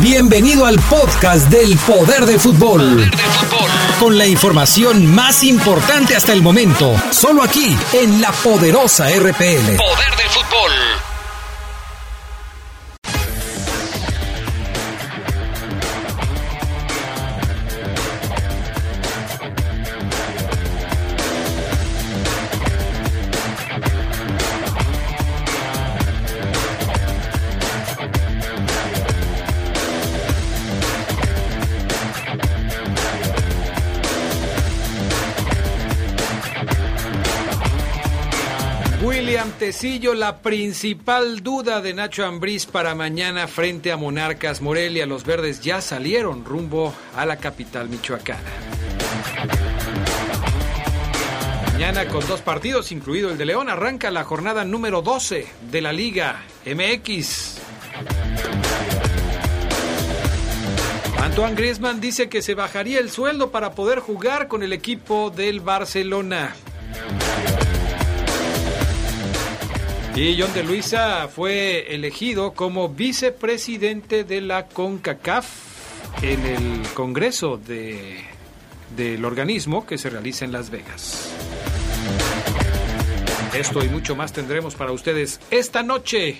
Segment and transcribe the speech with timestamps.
[0.00, 3.10] Bienvenido al podcast del Poder del Fútbol.
[4.00, 9.76] Con la información más importante hasta el momento, solo aquí en la poderosa RPL.
[9.76, 10.85] Poder del fútbol.
[40.14, 45.06] La principal duda de Nacho Ambriz para mañana frente a Monarcas Morelia.
[45.06, 48.48] Los verdes ya salieron rumbo a la capital michoacana.
[51.72, 55.92] Mañana con dos partidos, incluido el de León, arranca la jornada número 12 de la
[55.92, 57.58] Liga MX.
[61.20, 65.58] Antoine Griezmann dice que se bajaría el sueldo para poder jugar con el equipo del
[65.58, 66.54] Barcelona.
[70.16, 75.46] Y John de Luisa fue elegido como vicepresidente de la CONCACAF
[76.22, 78.24] en el Congreso de,
[78.96, 81.30] del organismo que se realiza en Las Vegas.
[83.54, 86.36] Esto y mucho más tendremos para ustedes esta noche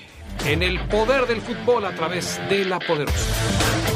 [0.46, 3.95] en el poder del fútbol a través de la poderosa.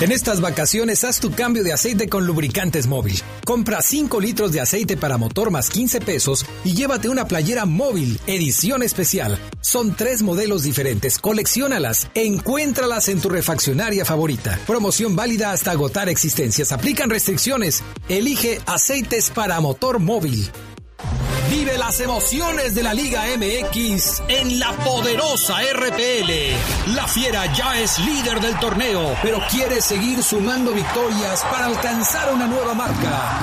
[0.00, 3.20] En estas vacaciones haz tu cambio de aceite con lubricantes móvil.
[3.44, 8.20] Compra 5 litros de aceite para motor más 15 pesos y llévate una playera móvil,
[8.28, 9.40] edición especial.
[9.60, 14.56] Son tres modelos diferentes, colecciónalas, encuéntralas en tu refaccionaria favorita.
[14.68, 16.70] Promoción válida hasta agotar existencias.
[16.70, 17.82] Aplican restricciones.
[18.08, 20.48] Elige aceites para motor móvil.
[21.50, 26.94] Vive las emociones de la Liga MX en la poderosa RPL.
[26.94, 32.46] La Fiera ya es líder del torneo, pero quiere seguir sumando victorias para alcanzar una
[32.46, 33.40] nueva marca.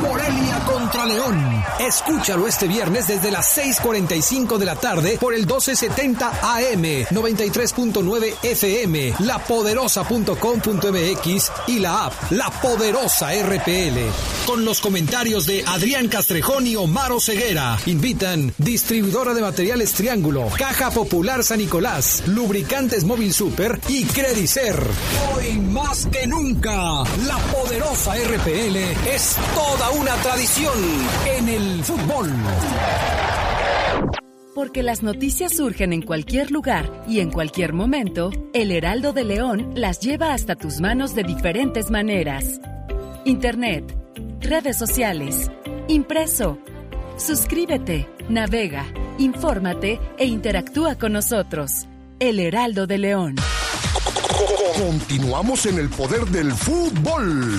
[0.00, 0.57] Morelia
[0.88, 1.64] contra León.
[1.80, 9.12] Escúchalo este viernes desde las 6:45 de la tarde por el 1270 AM, 93.9 FM,
[9.18, 13.98] lapoderosa.com.mx y la app La Poderosa RPL.
[14.46, 17.78] Con los comentarios de Adrián Castrejón y Omar Ceguera.
[17.86, 24.82] Invitan Distribuidora de Materiales Triángulo, Caja Popular San Nicolás, Lubricantes Móvil Super y Credicer.
[25.34, 28.76] Hoy más que nunca, la poderosa RPL
[29.06, 30.77] es toda una tradición
[31.36, 32.30] en el fútbol.
[34.54, 39.72] Porque las noticias surgen en cualquier lugar y en cualquier momento, el Heraldo de León
[39.74, 42.60] las lleva hasta tus manos de diferentes maneras.
[43.24, 43.96] Internet,
[44.40, 45.50] redes sociales,
[45.86, 46.58] impreso
[47.18, 48.86] Suscríbete, navega,
[49.18, 51.88] infórmate e interactúa con nosotros.
[52.20, 53.34] El Heraldo de León.
[54.76, 57.58] Continuamos en el poder del fútbol.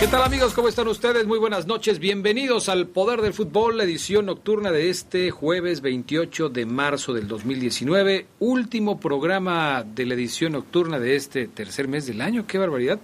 [0.00, 0.54] ¿Qué tal amigos?
[0.54, 1.26] ¿Cómo están ustedes?
[1.26, 1.98] Muy buenas noches.
[1.98, 7.28] Bienvenidos al Poder del Fútbol, la edición nocturna de este jueves 28 de marzo del
[7.28, 8.26] 2019.
[8.38, 12.46] Último programa de la edición nocturna de este tercer mes del año.
[12.46, 12.98] ¡Qué barbaridad!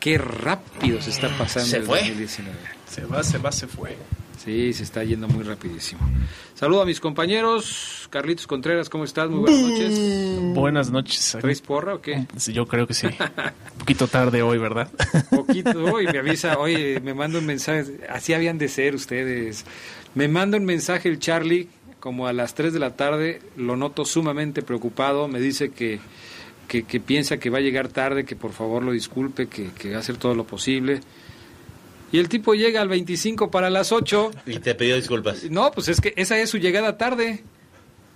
[0.00, 2.00] ¡Qué rápido se está pasando Se el fue.
[2.00, 2.58] 2019!
[2.86, 3.96] Se va, se va, se fue.
[4.42, 6.00] Sí, se está yendo muy rapidísimo.
[6.54, 8.06] Saludo a mis compañeros.
[8.10, 9.28] Carlitos Contreras, ¿cómo estás?
[9.28, 10.54] Muy buenas noches.
[10.54, 11.36] Buenas noches.
[11.40, 12.26] ¿Traes porra o qué?
[12.36, 13.06] Sí, Yo creo que sí.
[13.06, 13.14] Un
[13.78, 14.90] poquito tarde hoy, ¿verdad?
[15.30, 19.64] poquito, hoy me avisa, oye, me manda un mensaje, así habían de ser ustedes.
[20.14, 21.68] Me manda un mensaje el Charlie
[22.00, 25.98] como a las 3 de la tarde, lo noto sumamente preocupado, me dice que,
[26.68, 29.90] que, que piensa que va a llegar tarde, que por favor lo disculpe, que, que
[29.90, 31.00] va a hacer todo lo posible.
[32.10, 34.30] Y el tipo llega al 25 para las 8.
[34.46, 35.44] Y te pidió disculpas.
[35.50, 37.44] No, pues es que esa es su llegada tarde.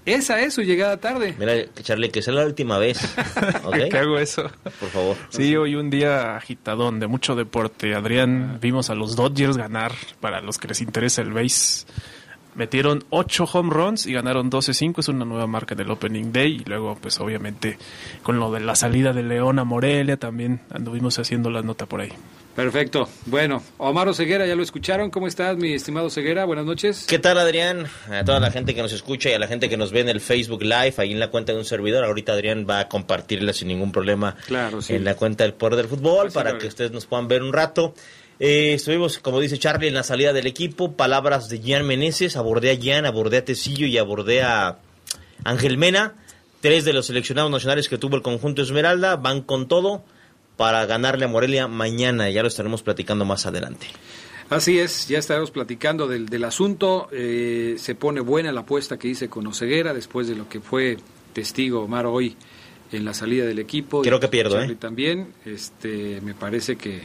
[0.05, 1.35] Esa es su llegada tarde.
[1.39, 2.99] Mira, Charlie, que sea la última vez.
[3.65, 3.77] ¿Ok?
[3.89, 4.51] ¿Qué hago eso?
[4.81, 5.17] Por favor.
[5.29, 7.95] Sí, hoy un día agitadón de mucho deporte.
[7.95, 11.87] Adrián, vimos a los Dodgers ganar, para los que les interesa el base.
[12.57, 16.63] Metieron 8 home runs y ganaron 12-5, es una nueva marca del Opening Day.
[16.63, 17.79] Y luego, pues obviamente,
[18.25, 22.01] con lo de la salida de León a Morelia, también anduvimos haciendo la nota por
[22.01, 22.13] ahí.
[22.57, 23.09] Perfecto.
[23.27, 25.11] Bueno, Omar Ceguera, ya lo escucharon.
[25.11, 26.45] ¿Cómo estás, mi estimado Ceguera?
[26.45, 27.07] Buenas noches.
[27.09, 27.87] ¿Qué tal, Adrián?
[28.11, 30.11] A toda la gente que nos escucha y a la gente que nos ve en
[30.11, 32.05] el Facebook Live, ahí en la cuenta de un servidor.
[32.05, 34.95] Ahorita Adrián va a compartirla sin ningún problema Claro, sí.
[34.95, 37.55] en la cuenta del Poder del Fútbol Así para que ustedes nos puedan ver un
[37.55, 37.95] rato.
[38.39, 40.93] Eh, estuvimos, como dice Charlie, en la salida del equipo.
[40.93, 42.37] Palabras de Gian Meneses.
[42.37, 44.77] Abordé a Gian, abordé a Tecillo y abordé a
[45.45, 46.17] Ángel Mena.
[46.61, 50.05] Tres de los seleccionados nacionales que tuvo el conjunto Esmeralda van con todo
[50.57, 52.31] para ganarle a Morelia mañana.
[52.31, 53.87] Ya lo estaremos platicando más adelante.
[54.51, 57.09] Así es, ya estaremos platicando del, del asunto.
[57.13, 60.99] Eh, se pone buena la apuesta que hice con Oseguera después de lo que fue
[61.33, 62.37] testigo Omar hoy
[62.93, 64.03] en la salida del equipo.
[64.03, 64.79] Creo que pierdo, Charlie ¿eh?
[64.79, 67.01] También, este, me parece que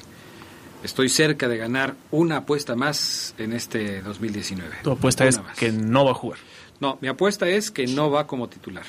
[0.84, 4.78] estoy cerca de ganar una apuesta más en este 2019.
[4.84, 5.58] Tu apuesta Una es más.
[5.58, 6.40] que no va a jugar.
[6.82, 8.84] No, mi apuesta es que no va como titular.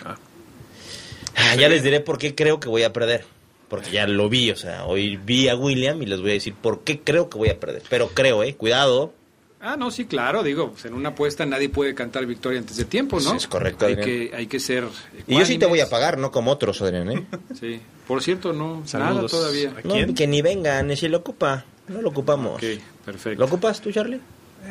[1.37, 3.25] Ah, ya les diré por qué creo que voy a perder.
[3.69, 6.55] Porque ya lo vi, o sea, hoy vi a William y les voy a decir
[6.55, 7.82] por qué creo que voy a perder.
[7.91, 9.12] Pero creo, eh, cuidado.
[9.61, 12.85] Ah, no, sí, claro, digo, pues en una apuesta nadie puede cantar victoria antes de
[12.85, 13.31] tiempo, ¿no?
[13.32, 14.85] Sí, es correcto, Hay que, hay que ser.
[15.26, 17.26] Y yo sí te voy a pagar, no como otros, Adrián, ¿eh?
[17.61, 17.81] Sí.
[18.06, 19.31] Por cierto, no, nada Saludos.
[19.32, 19.71] todavía.
[19.76, 20.14] ¿A No, quién?
[20.14, 21.64] que ni vengan, si lo ocupa.
[21.88, 22.55] No lo ocupamos.
[22.62, 23.41] Ok, perfecto.
[23.41, 24.21] ¿Lo ocupas tú, Charlie?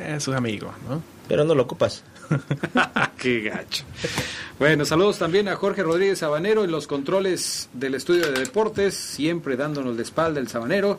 [0.08, 1.04] Es un amigo, ¿no?
[1.28, 2.04] Pero no lo ocupas.
[3.18, 3.84] Qué gacho.
[4.60, 9.56] Bueno, saludos también a Jorge Rodríguez Sabanero en los controles del estudio de deportes, siempre
[9.56, 10.98] dándonos la espalda el Sabanero.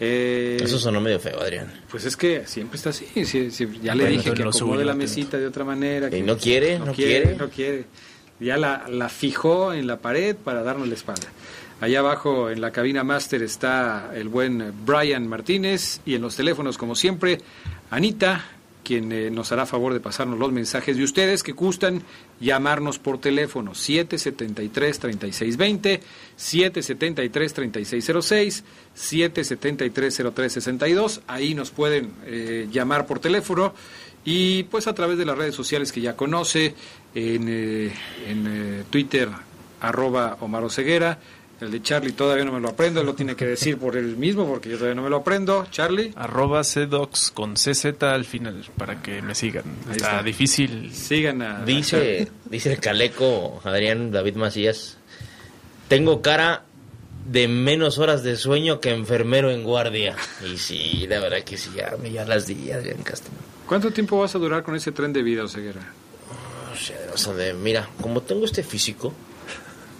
[0.00, 1.72] Eh, Eso sonó medio feo, Adrián.
[1.90, 3.06] Pues es que siempre está así.
[3.24, 6.08] sí, sí, ya le Bueno, dije que lo acomode la mesita de otra manera.
[6.08, 7.36] Y que no quiere, no quiere.
[7.36, 7.84] No quiere.
[8.40, 11.28] Ya la, la fijó en la pared para darnos la espalda.
[11.80, 16.78] Allá abajo en la cabina máster está el buen Brian Martínez y en los teléfonos,
[16.78, 17.38] como siempre,
[17.90, 18.44] Anita,
[18.86, 22.04] quien eh, nos hará favor de pasarnos los mensajes de ustedes que gustan
[22.38, 25.98] llamarnos por teléfono 773-3620,
[26.38, 28.62] 773-3606,
[28.96, 31.22] 773-0362.
[31.26, 33.74] Ahí nos pueden eh, llamar por teléfono
[34.24, 36.76] y pues a través de las redes sociales que ya conoce,
[37.12, 37.92] en, eh,
[38.28, 39.28] en Twitter,
[39.80, 41.18] arroba Omar Oseguera.
[41.60, 44.16] El de Charlie todavía no me lo aprendo, él lo tiene que decir por él
[44.18, 45.66] mismo porque yo todavía no me lo aprendo.
[45.70, 46.12] Charlie.
[46.14, 49.64] Arroba CDocs con CZ al final para que me sigan.
[49.90, 50.22] Está, está.
[50.22, 50.92] difícil.
[50.92, 51.64] Sigan a...
[51.64, 54.98] Dice, dice el caleco, Adrián David Macías.
[55.88, 56.64] Tengo cara
[57.26, 60.14] de menos horas de sueño que enfermero en guardia.
[60.44, 63.32] Y sí, la verdad que sí, ya, me- ya las di, Adrián Castro.
[63.66, 65.80] ¿Cuánto tiempo vas a durar con ese tren de vida, Oseguera?
[66.72, 69.14] O sea, o sea, de- mira, como tengo este físico,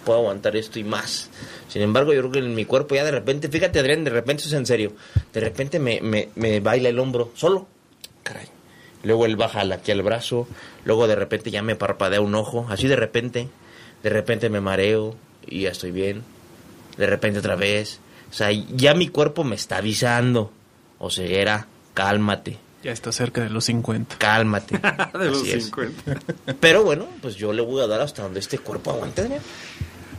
[0.07, 1.29] puedo aguantar esto y más.
[1.67, 4.43] Sin embargo, yo creo que en mi cuerpo ya de repente, fíjate Adrián, de repente
[4.43, 4.93] eso es en serio,
[5.33, 7.67] de repente me, me, me baila el hombro solo.
[8.23, 8.47] Caray.
[9.03, 10.47] Luego él baja aquí al brazo,
[10.85, 13.49] luego de repente ya me parpadea un ojo, así de repente,
[14.01, 15.15] de repente me mareo
[15.45, 16.23] y ya estoy bien.
[16.97, 17.99] De repente otra vez.
[18.31, 20.51] O sea, ya mi cuerpo me está avisando.
[20.99, 24.15] O ceguera, cálmate, Ya está cerca de los 50.
[24.17, 24.79] cálmate.
[25.19, 25.65] de los Así es.
[25.65, 26.19] 50.
[26.59, 29.21] Pero bueno, pues yo le voy a dar hasta donde este cuerpo aguante.
[29.21, 29.41] Adrián.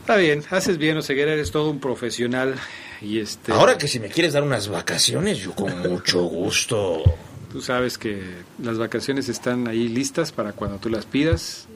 [0.09, 2.55] Está bien, haces bien, Oseguera, eres todo un profesional.
[2.99, 7.03] Y este, Ahora que si me quieres dar unas vacaciones, yo con mucho gusto.
[7.51, 8.19] Tú sabes que
[8.57, 11.67] las vacaciones están ahí listas para cuando tú las pidas.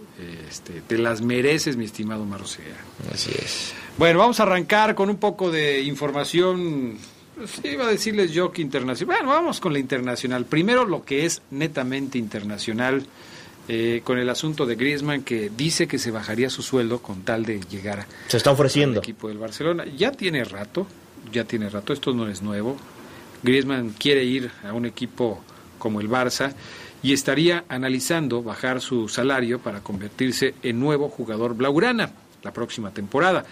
[0.49, 2.75] Este, te las mereces, mi estimado Marosea.
[3.13, 3.71] Así es.
[3.99, 6.97] Bueno, vamos a arrancar con un poco de información.
[7.35, 9.15] pues, iba a decirles yo que internacional.
[9.15, 10.45] Bueno, vamos con la internacional.
[10.45, 13.05] Primero lo que es netamente internacional,
[13.67, 17.45] eh, con el asunto de Griezmann, que dice que se bajaría su sueldo con tal
[17.45, 18.99] de llegar a, Se está al ofreciendo.
[18.99, 19.85] equipo del Barcelona.
[19.85, 20.85] Ya tiene rato,
[21.31, 22.77] ya tiene rato, esto no es nuevo.
[23.43, 25.41] Griezmann quiere ir a un equipo
[25.77, 26.53] como el Barça
[27.01, 32.11] y estaría analizando bajar su salario para convertirse en nuevo jugador blaugrana
[32.43, 33.45] la próxima temporada.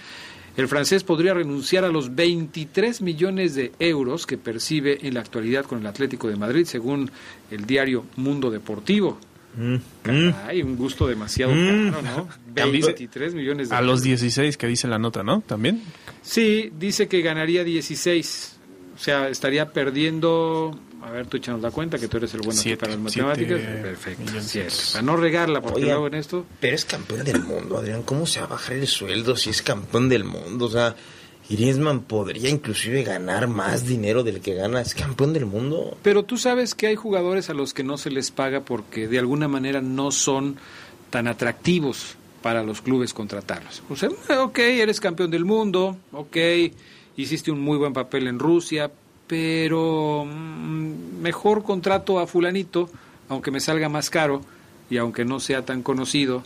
[0.57, 5.65] El francés podría renunciar a los 23 millones de euros que percibe en la actualidad
[5.65, 7.09] con el Atlético de Madrid, según
[7.49, 9.17] el diario Mundo Deportivo.
[9.55, 10.29] Mm.
[10.47, 11.91] Hay un gusto demasiado Mm.
[11.91, 12.27] caro, ¿no?
[12.55, 14.03] Cambió- 23 millones de A los euros.
[14.03, 15.41] 16 que dice la nota, ¿no?
[15.41, 15.81] También.
[16.21, 18.57] Sí, dice que ganaría 16.
[18.97, 20.77] sea, estaría perdiendo.
[21.01, 23.59] A ver, tú échanos la cuenta que tú eres el bueno Siete, para las matemáticas.
[23.59, 24.31] siete Perfecto.
[24.39, 24.69] siete.
[24.91, 26.45] Para no regarla, porque Oye, luego en esto.
[26.59, 28.03] Pero es campeón del mundo, Adrián.
[28.03, 30.65] ¿Cómo se va a bajar el sueldo si es campeón del mundo?
[30.65, 30.95] O sea,
[31.51, 34.83] Griezmann podría inclusive ganar más dinero del que gana.
[34.97, 35.97] Campeón del mundo.
[36.01, 39.19] Pero tú sabes que hay jugadores a los que no se les paga porque de
[39.19, 40.57] alguna manera no son
[41.09, 43.83] tan atractivos para los clubes contratarlos.
[43.89, 44.09] O sea,
[44.41, 46.37] ok, eres campeón del mundo, ok,
[47.17, 48.91] hiciste un muy buen papel en Rusia,
[49.27, 52.89] pero mm, mejor contrato a fulanito,
[53.29, 54.41] aunque me salga más caro
[54.89, 56.43] y aunque no sea tan conocido,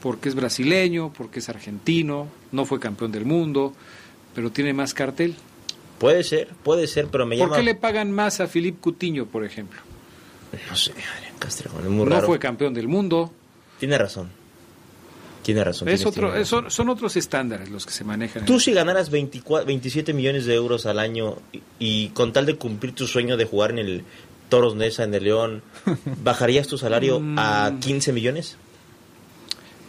[0.00, 3.74] porque es brasileño, porque es argentino, no fue campeón del mundo,
[4.34, 5.34] pero tiene más cartel.
[5.98, 7.56] Puede ser, puede ser, pero me ¿Por llama...
[7.56, 9.80] qué le pagan más a Philippe Cutiño, por ejemplo?
[10.68, 12.26] No sé, Adrián Castrejón, es muy no raro.
[12.26, 13.32] fue campeón del mundo.
[13.78, 14.28] Tiene razón.
[15.42, 15.88] Tiene razón.
[15.88, 16.44] Es tienes- otro, razón.
[16.46, 18.44] son, son otros estándares los que se manejan.
[18.44, 22.56] Tú si ganaras 24, 27 millones de euros al año y, y con tal de
[22.56, 24.04] cumplir tu sueño de jugar en el
[24.48, 25.62] Toros Nesa, en el León,
[26.22, 28.56] ¿bajarías tu salario a 15 millones?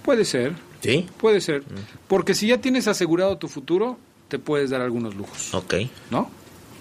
[0.03, 1.07] Puede ser, Sí.
[1.17, 1.61] puede ser.
[1.61, 1.75] Mm.
[2.07, 5.53] Porque si ya tienes asegurado tu futuro, te puedes dar algunos lujos.
[5.53, 5.75] Ok,
[6.11, 6.29] ¿No?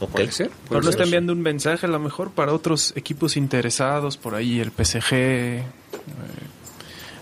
[0.00, 0.10] ok.
[0.10, 0.48] Puede ser.
[0.50, 0.90] puede Pablo ser.
[0.90, 5.12] está enviando un mensaje a lo mejor para otros equipos interesados, por ahí el PSG,
[5.12, 5.62] eh,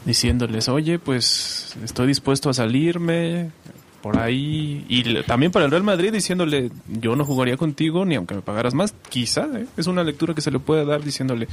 [0.05, 3.51] diciéndoles, oye, pues estoy dispuesto a salirme,
[4.03, 8.35] por ahí, y también para el Real Madrid diciéndole, yo no jugaría contigo ni aunque
[8.35, 9.67] me pagaras más, quizá, ¿eh?
[9.77, 11.49] es una lectura que se le puede dar diciéndole,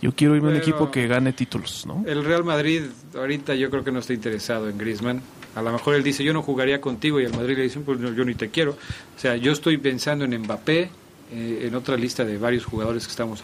[0.00, 2.02] yo quiero irme a un equipo que gane títulos, ¿no?
[2.06, 5.20] El Real Madrid ahorita yo creo que no está interesado en Griezmann.
[5.54, 7.98] A lo mejor él dice, yo no jugaría contigo y el Madrid le dice, pues
[7.98, 8.72] no, yo ni te quiero.
[8.72, 10.90] O sea, yo estoy pensando en Mbappé,
[11.32, 13.42] eh, en otra lista de varios jugadores que estamos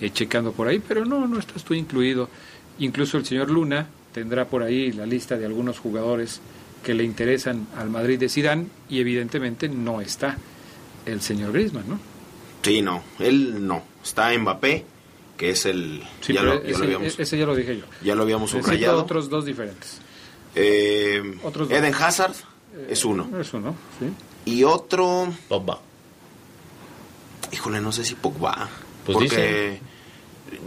[0.00, 2.28] eh, checando por ahí, pero no, no estás tú incluido.
[2.80, 6.40] Incluso el señor Luna tendrá por ahí la lista de algunos jugadores
[6.84, 10.36] que le interesan al Madrid de Sidán y evidentemente no está
[11.06, 11.98] el señor Griezmann, ¿no?
[12.62, 13.82] Sí, no, él no.
[14.02, 14.84] Está Mbappé,
[15.36, 16.02] que es el...
[16.20, 17.84] Sí, ya, lo, ya, ese, lo habíamos, ese ya lo dije yo.
[18.02, 19.02] ya lo habíamos Necesito subrayado.
[19.02, 19.98] otros dos diferentes.
[20.54, 21.76] Eh, Otros dos.
[21.78, 22.34] Eden Hazard
[22.88, 23.28] es uno.
[23.40, 23.74] Eso, ¿no?
[23.98, 24.52] Sí.
[24.52, 25.32] Y otro...
[25.48, 25.80] Pogba.
[27.52, 28.68] Híjole, no sé si Pogba.
[29.04, 29.80] Pues porque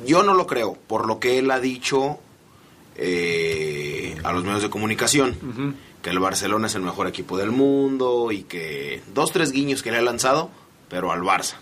[0.05, 2.19] yo no lo creo, por lo que él ha dicho
[2.95, 5.73] eh, a los medios de comunicación, Ujú.
[6.07, 9.91] Que el Barcelona es el mejor equipo del mundo y que dos, tres guiños que
[9.91, 10.49] le ha lanzado,
[10.87, 11.55] pero al Barça.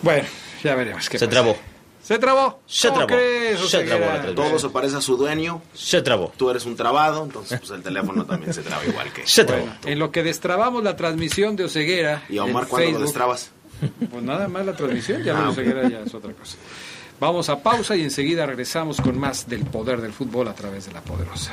[0.00, 0.26] Bueno,
[0.64, 1.30] ya veremos qué Se pasa.
[1.30, 1.56] trabó.
[2.02, 2.60] ¿Se trabó?
[2.66, 3.12] Se ¿Cómo trabó.
[3.20, 4.22] crees, Se Oseguera?
[4.22, 4.34] trabó.
[4.34, 6.32] Todo se parece a su dueño, Se trabó.
[6.34, 9.26] tú eres un trabado, entonces pues el teléfono también se traba igual que...
[9.26, 9.64] Se trabó.
[9.66, 12.22] Bueno, en lo que destrabamos la transmisión de Oseguera.
[12.30, 13.50] Y a Omar, ¿cuándo lo destrabas?
[14.10, 15.52] Pues nada más la transmisión, ya Ah, lo de ok.
[15.58, 16.56] Oseguera ya es otra cosa.
[17.20, 20.92] Vamos a pausa y enseguida regresamos con más del poder del fútbol a través de
[20.92, 21.52] la poderosa.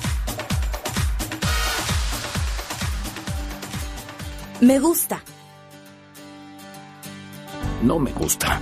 [4.61, 5.23] Me gusta.
[7.81, 8.61] No me gusta.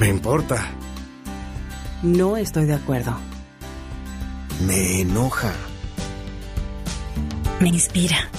[0.00, 0.64] Me importa.
[2.02, 3.14] No estoy de acuerdo.
[4.66, 5.52] Me enoja.
[7.60, 8.30] Me inspira.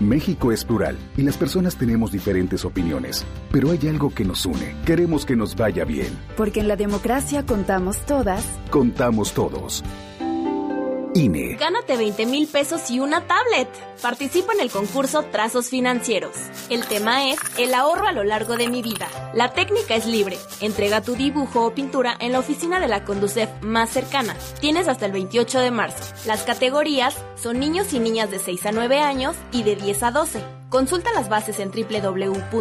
[0.00, 4.76] México es plural y las personas tenemos diferentes opiniones, pero hay algo que nos une.
[4.84, 6.08] Queremos que nos vaya bien.
[6.36, 8.44] Porque en la democracia contamos todas.
[8.70, 9.82] Contamos todos.
[11.14, 11.56] INE.
[11.56, 13.68] Gánate 20 mil pesos y una tablet.
[14.02, 16.36] Participa en el concurso Trazos Financieros.
[16.70, 19.08] El tema es el ahorro a lo largo de mi vida.
[19.32, 20.36] La técnica es libre.
[20.60, 24.36] Entrega tu dibujo o pintura en la oficina de la Conducef más cercana.
[24.60, 26.02] Tienes hasta el 28 de marzo.
[26.26, 30.10] Las categorías son niños y niñas de 6 a 9 años y de 10 a
[30.10, 30.44] 12.
[30.68, 32.54] Consulta las bases en www.gov.mx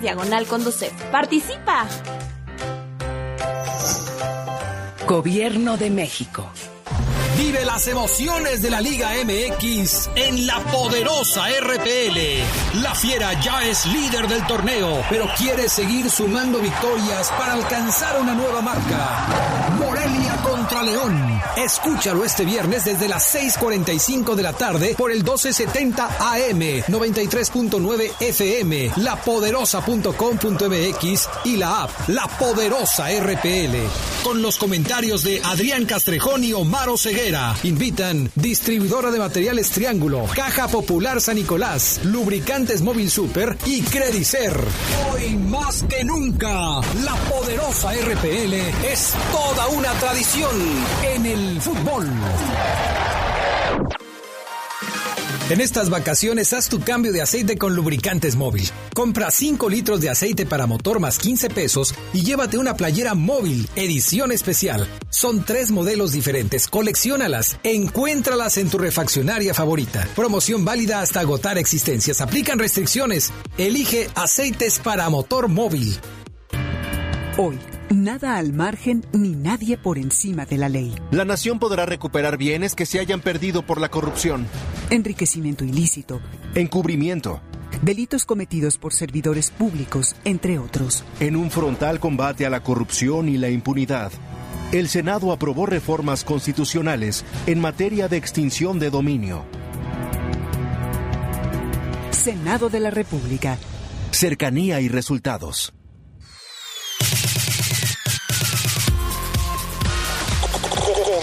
[0.00, 0.92] diagonal Conducef.
[1.10, 1.86] ¡Participa!
[5.06, 6.46] Gobierno de México.
[7.40, 12.82] Vive las emociones de la Liga MX en la poderosa RPL.
[12.82, 18.34] La Fiera ya es líder del torneo, pero quiere seguir sumando victorias para alcanzar una
[18.34, 19.26] nueva marca.
[19.78, 20.36] Morelia
[20.82, 21.40] León.
[21.56, 28.92] Escúchalo este viernes desde las 6:45 de la tarde por el 1270 AM, 93.9 FM,
[28.96, 33.76] lapoderosa.com.mx y la app La Poderosa RPL.
[34.24, 37.54] Con los comentarios de Adrián Castrejón y Omar Ceguera.
[37.62, 44.56] Invitan distribuidora de materiales Triángulo, Caja Popular San Nicolás, Lubricantes Móvil Super y Credicer.
[45.12, 48.54] Hoy más que nunca, la poderosa RPL
[48.90, 50.50] es toda una tradición
[51.14, 52.06] en el fútbol.
[55.50, 58.70] En estas vacaciones haz tu cambio de aceite con lubricantes móvil.
[58.94, 63.68] Compra 5 litros de aceite para motor más 15 pesos y llévate una playera móvil,
[63.74, 64.86] edición especial.
[65.08, 70.06] Son tres modelos diferentes, colecciónalas, encuéntralas en tu refaccionaria favorita.
[70.14, 72.20] Promoción válida hasta agotar existencias.
[72.20, 73.32] Aplican restricciones.
[73.58, 75.98] Elige aceites para motor móvil.
[77.38, 77.58] Hoy,
[77.90, 80.94] nada al margen ni nadie por encima de la ley.
[81.10, 84.46] La nación podrá recuperar bienes que se hayan perdido por la corrupción.
[84.90, 86.20] Enriquecimiento ilícito.
[86.54, 87.40] Encubrimiento.
[87.82, 91.04] Delitos cometidos por servidores públicos, entre otros.
[91.18, 94.12] En un frontal combate a la corrupción y la impunidad.
[94.72, 99.44] El Senado aprobó reformas constitucionales en materia de extinción de dominio.
[102.10, 103.56] Senado de la República.
[104.12, 105.72] Cercanía y resultados.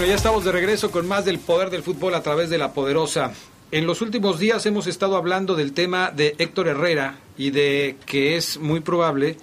[0.00, 2.72] Bueno, ya estamos de regreso con más del poder del fútbol a través de la
[2.72, 3.34] poderosa.
[3.70, 8.38] En los últimos días hemos estado hablando del tema de Héctor Herrera y de que
[8.38, 9.36] es muy probable,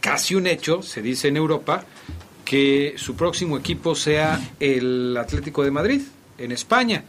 [0.00, 1.84] casi un hecho, se dice en Europa,
[2.46, 6.00] que su próximo equipo sea el Atlético de Madrid,
[6.38, 7.04] en España.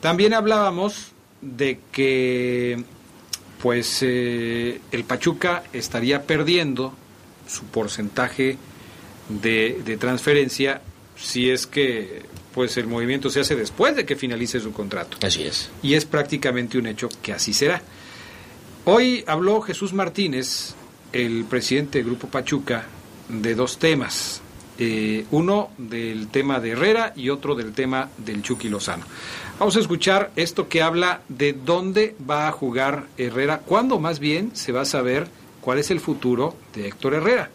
[0.00, 2.82] También hablábamos de que
[3.60, 6.94] pues eh, el Pachuca estaría perdiendo
[7.46, 8.56] su porcentaje
[9.28, 10.80] de, de transferencia
[11.16, 12.22] si es que
[12.54, 15.18] pues el movimiento se hace después de que finalice su contrato.
[15.22, 15.70] Así es.
[15.82, 17.82] Y es prácticamente un hecho que así será.
[18.84, 20.74] Hoy habló Jesús Martínez,
[21.12, 22.86] el presidente del Grupo Pachuca,
[23.28, 24.40] de dos temas.
[24.78, 29.04] Eh, uno del tema de Herrera y otro del tema del Chucky Lozano.
[29.58, 34.50] Vamos a escuchar esto que habla de dónde va a jugar Herrera, cuándo más bien
[34.54, 35.28] se va a saber
[35.62, 37.50] cuál es el futuro de Héctor Herrera.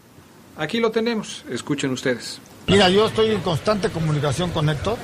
[0.56, 2.40] Aquí lo tenemos, escuchen ustedes.
[2.68, 4.96] Mira, yo estoy en constante comunicación con Héctor.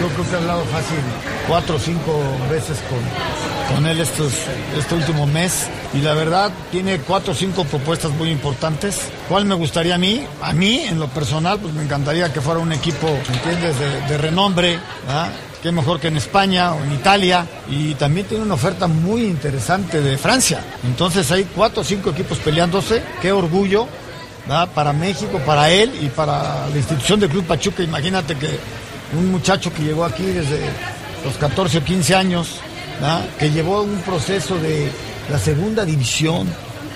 [0.00, 0.98] Yo creo que he hablado fácil
[1.48, 4.32] cuatro o cinco veces con, con él estos,
[4.78, 5.68] este último mes.
[5.94, 9.00] Y la verdad, tiene cuatro o cinco propuestas muy importantes.
[9.28, 10.24] ¿Cuál me gustaría a mí?
[10.42, 13.74] A mí, en lo personal, pues me encantaría que fuera un equipo, ¿entiendes?,
[14.08, 14.78] de, renombre.
[15.06, 15.32] ¿verdad?
[15.62, 17.46] Qué mejor que en España o en Italia.
[17.70, 20.60] Y también tiene una oferta muy interesante de Francia.
[20.84, 23.02] Entonces hay cuatro o cinco equipos peleándose.
[23.22, 23.86] Qué orgullo
[24.74, 27.82] para México, para él y para la institución del Club Pachuca.
[27.82, 28.58] Imagínate que
[29.16, 30.60] un muchacho que llegó aquí desde
[31.24, 32.60] los 14 o 15 años,
[33.38, 34.90] que llevó un proceso de
[35.30, 36.48] la segunda división.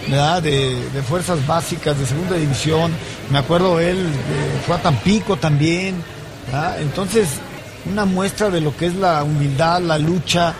[0.06, 2.92] De, de fuerzas básicas de segunda división.
[3.28, 5.96] Me acuerdo él eh, fue a Tampico también.
[6.78, 7.28] Entonces,
[7.90, 10.54] una muestra de lo que es la humildad, la lucha,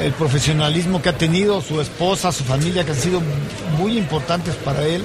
[0.00, 3.20] el profesionalismo que ha tenido su esposa, su familia, que han sido
[3.78, 5.04] muy importantes para él.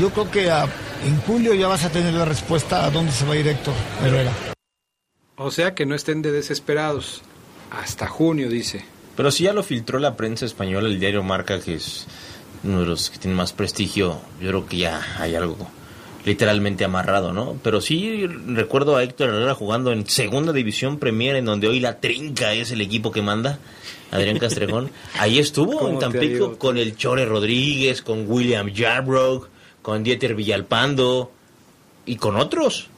[0.00, 0.66] Yo creo que a-
[1.06, 3.74] en julio ya vas a tener la respuesta a dónde se va a ir Héctor
[4.04, 4.32] Herrera.
[5.36, 7.22] O sea que no estén de desesperados.
[7.70, 8.84] Hasta junio, dice.
[9.16, 12.06] Pero si ya lo filtró la prensa española, el diario Marca, que es
[12.64, 15.56] uno de los que tiene más prestigio, yo creo que ya hay algo
[16.24, 17.58] literalmente amarrado, ¿no?
[17.64, 21.98] Pero sí recuerdo a Héctor Herrera jugando en Segunda División Premier, en donde hoy la
[21.98, 23.58] Trinca es el equipo que manda,
[24.12, 24.90] Adrián Castrejón.
[25.18, 26.58] Ahí estuvo ¿Cómo en Tampico ido?
[26.58, 29.48] con el Chore Rodríguez, con William Yarbrough,
[29.82, 31.30] con Dieter Villalpando
[32.06, 32.88] y con otros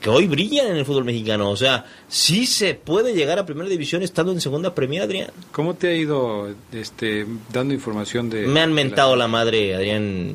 [0.00, 1.50] que hoy brillan en el fútbol mexicano.
[1.50, 5.30] O sea, sí se puede llegar a Primera División estando en Segunda Premier, Adrián.
[5.52, 8.46] ¿Cómo te ha ido este, dando información de...
[8.46, 10.34] Me han de mentado la madre, Adrián,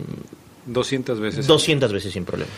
[0.66, 1.48] 200 veces.
[1.48, 2.52] 200 veces sin problema.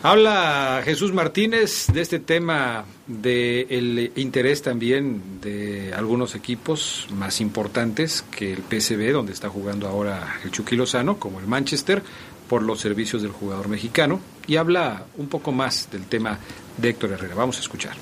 [0.00, 8.24] Habla Jesús Martínez de este tema de el interés también de algunos equipos más importantes
[8.30, 12.04] que el PSV, donde está jugando ahora el Chucky Lozano, como el Manchester,
[12.48, 16.38] por los servicios del jugador mexicano, y habla un poco más del tema
[16.76, 17.34] de Héctor Herrera.
[17.34, 17.92] Vamos a escuchar.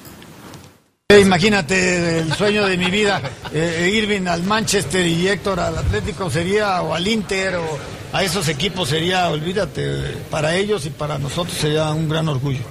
[1.09, 6.29] Eh, Imagínate el sueño de mi vida, eh, Irving al Manchester y Héctor al Atlético
[6.31, 7.79] sería, o al Inter, o
[8.13, 12.63] a esos equipos sería, olvídate, para ellos y para nosotros sería un gran orgullo.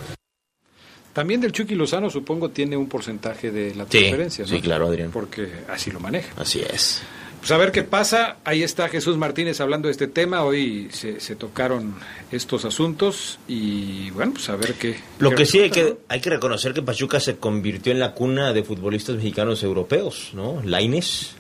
[1.13, 4.49] También del Chucky Lozano, supongo, tiene un porcentaje de la Sí, transferencia, ¿no?
[4.49, 5.11] sí, claro, Adrián.
[5.11, 6.33] Porque así lo maneja.
[6.37, 7.01] Así es.
[7.45, 8.37] Pues a ver qué pasa.
[8.43, 10.41] Ahí está Jesús Martínez hablando de este tema.
[10.43, 11.93] Hoy se, se tocaron
[12.31, 14.95] estos asuntos y bueno, pues a ver qué.
[15.19, 18.13] Lo qué que sí hay que, hay que reconocer que Pachuca se convirtió en la
[18.15, 20.59] cuna de futbolistas mexicanos europeos, ¿no?
[20.63, 21.35] Laines.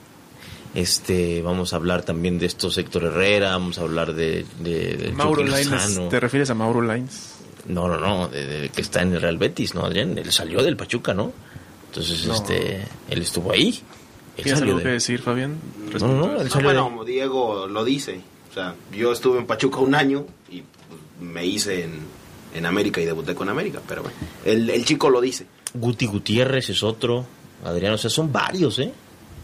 [0.75, 5.11] Este, vamos a hablar también de estos Héctor Herrera, vamos a hablar de, de, de
[5.11, 6.09] Mauro Lozano.
[6.09, 7.33] ¿te refieres a Mauro Lines?
[7.65, 10.19] No, no, no, de, de que está en el Real Betis, ¿no, Adrián?
[10.19, 11.33] Él salió del Pachuca, ¿no?
[11.87, 12.35] Entonces, No.
[12.35, 13.81] este, él estuvo ahí.
[14.43, 15.55] ¿Tienes algo de- que decir, Fabián?
[15.99, 18.19] No, no, él No, salió de- bueno, Diego lo dice.
[18.51, 21.91] O sea, yo estuve en Pachuca un año y pues, me hice en,
[22.53, 25.45] en América y debuté con América, pero bueno, el, el chico lo dice.
[25.73, 27.25] Guti Gutiérrez es otro,
[27.65, 28.93] Adrián, o sea, son varios, ¿eh?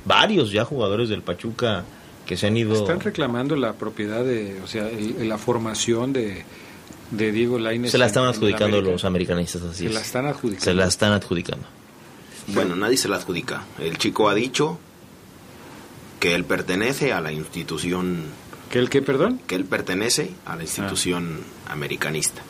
[0.06, 1.84] Varios ya jugadores del Pachuca
[2.26, 2.74] que se han ido...
[2.74, 6.44] Están reclamando la propiedad de, o sea, el- la formación de,
[7.12, 7.92] de Diego Lainez.
[7.92, 8.92] Se la están adjudicando América.
[8.94, 9.94] los americanistas, así Se es.
[9.94, 10.64] la están adjudicando.
[10.64, 11.66] Se la están adjudicando.
[12.48, 13.66] Bueno, nadie se la adjudica.
[13.80, 14.80] El chico ha dicho
[16.20, 18.26] que él pertenece a la institución...
[18.70, 19.42] ¿Que el qué, perdón?
[19.48, 22.42] Que él pertenece a la institución americanista.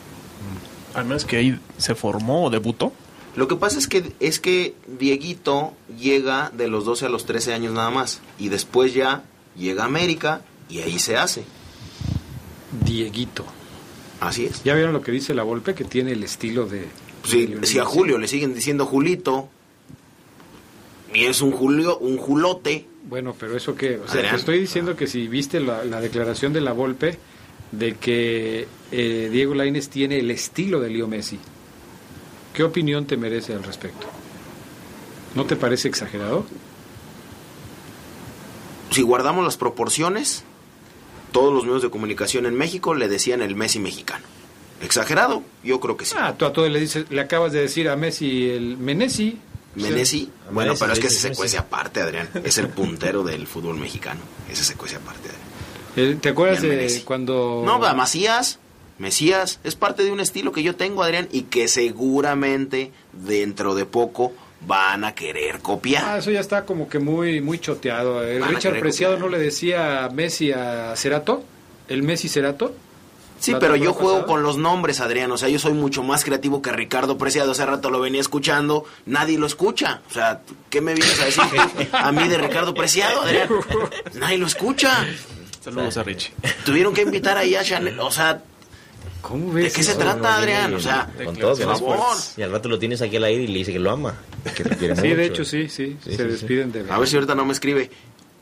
[0.94, 2.94] Al menos que ahí se formó o debutó.
[3.36, 7.54] Lo que pasa es que es que Dieguito llega de los 12 a los 13
[7.54, 9.24] años nada más y después ya
[9.58, 11.46] llega a América y ahí se hace.
[12.86, 13.46] Dieguito.
[14.20, 14.64] Así es.
[14.64, 15.74] ¿Ya vieron lo que dice la Volpe?
[15.74, 16.88] Que tiene el estilo de...
[17.24, 17.86] Si, de si a.
[17.86, 19.50] Julio le siguen diciendo Julito
[21.14, 24.96] y es un Julio, un Julote, Bueno, pero eso que, o sea, te estoy diciendo
[24.96, 27.18] que si viste la, la declaración de la Volpe
[27.72, 31.40] de que eh, Diego Lainez tiene el estilo de Leo Messi,
[32.54, 34.08] ¿qué opinión te merece al respecto?
[35.36, 36.46] ¿No te parece exagerado?
[38.92, 40.44] si guardamos las proporciones,
[41.32, 44.26] todos los medios de comunicación en México le decían el Messi mexicano.
[44.82, 45.44] ¿Exagerado?
[45.64, 46.16] Yo creo que sí.
[46.20, 49.38] Ah, tú a todo le dices, le acabas de decir a Messi el Menesi.
[49.76, 51.40] Menesi, bueno, Menesi pero es que ese se Messi.
[51.40, 52.30] cuece aparte, Adrián.
[52.44, 54.20] Es el puntero del fútbol mexicano.
[54.50, 56.12] Ese se cuece aparte, Adrián.
[56.14, 57.64] Eh, ¿Te acuerdas de cuando...
[57.66, 58.60] No, va, Macías,
[58.98, 63.86] Mesías, es parte de un estilo que yo tengo, Adrián, y que seguramente dentro de
[63.86, 64.34] poco
[64.68, 66.04] van a querer copiar.
[66.06, 68.24] Ah, eso ya está como que muy muy choteado.
[68.24, 69.32] El a Richard Preciado copiar.
[69.32, 71.44] no le decía Messi a Cerato,
[71.88, 72.74] el Messi Cerato.
[73.42, 75.32] Sí, ¿La pero yo juego con los nombres, Adrián.
[75.32, 77.52] O sea, yo soy mucho más creativo que Ricardo Preciado.
[77.54, 78.86] Hace rato lo venía escuchando.
[79.08, 80.02] Nadie lo escucha.
[80.10, 81.42] O sea, ¿qué me vienes a decir
[81.92, 83.50] a mí de Ricardo Preciado, Adrián?
[84.14, 85.08] Nadie lo escucha.
[85.64, 86.32] Saludos a Richie.
[86.66, 88.00] Tuvieron que invitar ahí a Chanel.
[88.00, 88.44] O sea,
[89.22, 90.74] ¿Cómo ¿de ves qué se trata, Adrián?
[90.76, 92.18] O sea, con todo, por favor.
[92.38, 94.16] Y al rato lo tienes aquí al aire y le dice que lo ama.
[94.56, 95.16] Que lo quiere Sí, mucho.
[95.18, 96.24] de hecho sí, sí, Sí, se sí, sí.
[96.24, 97.90] despiden de A ver si ahorita no me escribe.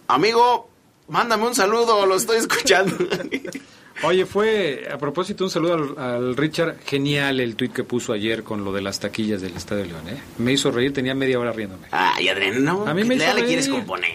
[0.07, 0.69] Amigo,
[1.09, 2.95] mándame un saludo, lo estoy escuchando.
[4.03, 8.43] Oye, fue a propósito un saludo al, al Richard, genial el tuit que puso ayer
[8.43, 10.17] con lo de las taquillas del Estadio León, ¿eh?
[10.37, 11.87] Me hizo reír, tenía media hora riéndome.
[11.91, 12.87] Ay, Adrián, no.
[12.87, 13.45] A mí me ¿qué hizo le reír.
[13.47, 14.09] quieres componer?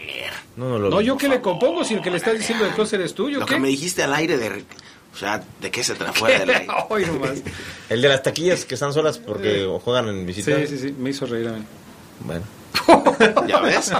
[0.57, 2.70] No, no, lo No, yo que le compongo, si el que le estás diciendo de
[2.70, 3.54] cosas eres tuyo, Lo ¿qué?
[3.54, 4.64] que me dijiste al aire de...
[5.12, 6.66] O sea, ¿de qué se trata fuera del aire?
[6.88, 7.42] Hoy nomás.
[7.90, 10.57] El de las taquillas que están solas porque juegan en visita.
[10.61, 11.64] Sí, sí, sí, me hizo reír a mí.
[12.20, 12.44] Bueno.
[13.46, 13.90] ¿Ya ves?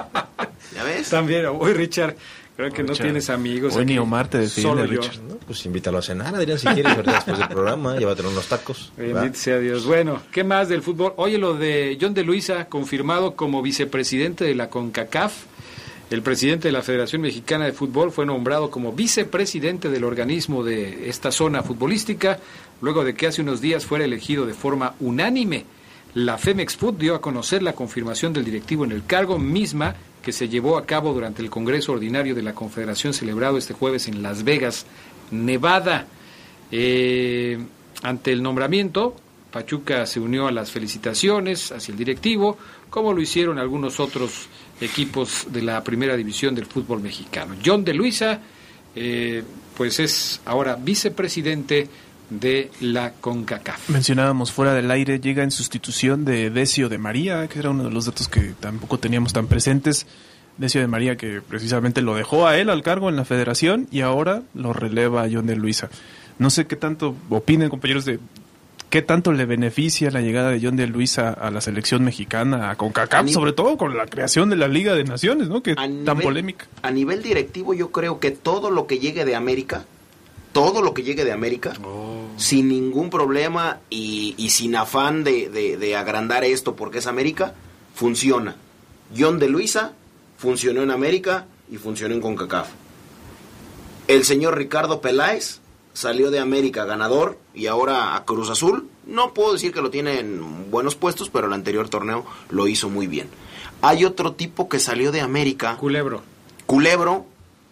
[0.75, 1.11] ¿Ya ves?
[1.11, 2.17] También, hoy Richard,
[2.57, 3.07] Creo que no Richard.
[3.07, 3.75] tienes amigos.
[3.75, 3.99] Hoy ni.
[3.99, 5.01] Omar te defiende, Solo yo.
[5.01, 5.23] Richard.
[5.25, 5.35] ¿no?
[5.39, 7.15] Pues invítalo a cenar, Adrián, si quieres, ¿verdad?
[7.15, 8.93] Después del programa, llévatelo unos tacos.
[8.97, 9.85] Bendito sea Dios.
[9.85, 11.13] Bueno, ¿qué más del fútbol?
[11.17, 15.35] Oye, lo de John de Luisa, confirmado como vicepresidente de la CONCACAF.
[16.11, 21.09] El presidente de la Federación Mexicana de Fútbol fue nombrado como vicepresidente del organismo de
[21.09, 22.39] esta zona futbolística,
[22.83, 25.65] luego de que hace unos días fuera elegido de forma unánime.
[26.15, 30.33] La Femex Food dio a conocer la confirmación del directivo en el cargo misma que
[30.33, 34.23] se llevó a cabo durante el Congreso Ordinario de la Confederación celebrado este jueves en
[34.23, 34.87] Las Vegas,
[35.33, 36.07] Nevada.
[36.71, 37.59] Eh,
[38.03, 39.17] ante el nombramiento,
[39.51, 42.59] Pachuca se unió a las felicitaciones hacia el directivo,
[42.91, 44.49] como lo hicieron algunos otros
[44.81, 47.57] equipos de la primera división del fútbol mexicano.
[47.65, 48.41] John de Luisa,
[48.95, 49.43] eh,
[49.77, 51.89] pues es ahora vicepresidente
[52.31, 53.89] de la CONCACAF.
[53.91, 57.91] Mencionábamos fuera del aire, llega en sustitución de Decio de María, que era uno de
[57.91, 60.07] los datos que tampoco teníamos tan presentes.
[60.57, 64.03] Decio de María que precisamente lo dejó a él al cargo en la federación y
[64.03, 65.91] ahora lo releva a John de Luisa.
[66.39, 68.21] No sé qué tanto opinen compañeros de
[68.89, 72.77] qué tanto le beneficia la llegada de John de Luisa a la selección mexicana, a
[72.77, 75.61] CONCACAF, A sobre todo con la creación de la Liga de Naciones, ¿no?
[75.65, 76.67] Que tan nivel- polémica.
[76.83, 79.85] A nivel directivo, yo creo que todo lo que llegue de América,
[80.55, 81.75] todo lo que llegue de América,
[82.39, 87.53] sin ningún problema y, y sin afán de, de- de agrandar esto porque es América,
[87.95, 88.57] funciona.
[89.17, 89.93] John de Luisa
[90.39, 92.69] funcionó en América y funcionó en CONCACAF.
[94.09, 95.61] El señor Ricardo Peláez
[95.93, 98.89] salió de América ganador y ahora a Cruz Azul.
[99.07, 102.89] No puedo decir que lo tiene en buenos puestos, pero el anterior torneo lo hizo
[102.91, 103.29] muy bien.
[103.83, 105.77] Hay otro tipo que salió de América.
[105.77, 106.23] Culebro.
[106.67, 107.27] Culebro,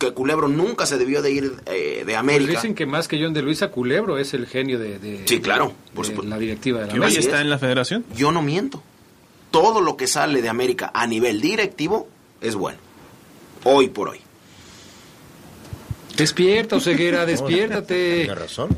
[0.09, 2.51] que Culebro nunca se debió de ir eh, de Pues América.
[2.53, 5.73] dicen que más que John de Luisa, Culebro es el genio de, de- Sí, claro,
[5.95, 6.31] por de supuesto.
[6.31, 7.21] la directiva de la América.
[7.21, 8.05] está en la federación.
[8.17, 8.83] Yo no miento.
[9.51, 12.09] Todo lo que sale de América a nivel directivo
[12.41, 12.79] es bueno.
[13.65, 14.19] Hoy por hoy.
[16.17, 18.17] Despierta, Oseguera, despiértate.
[18.21, 18.77] Tiene razón.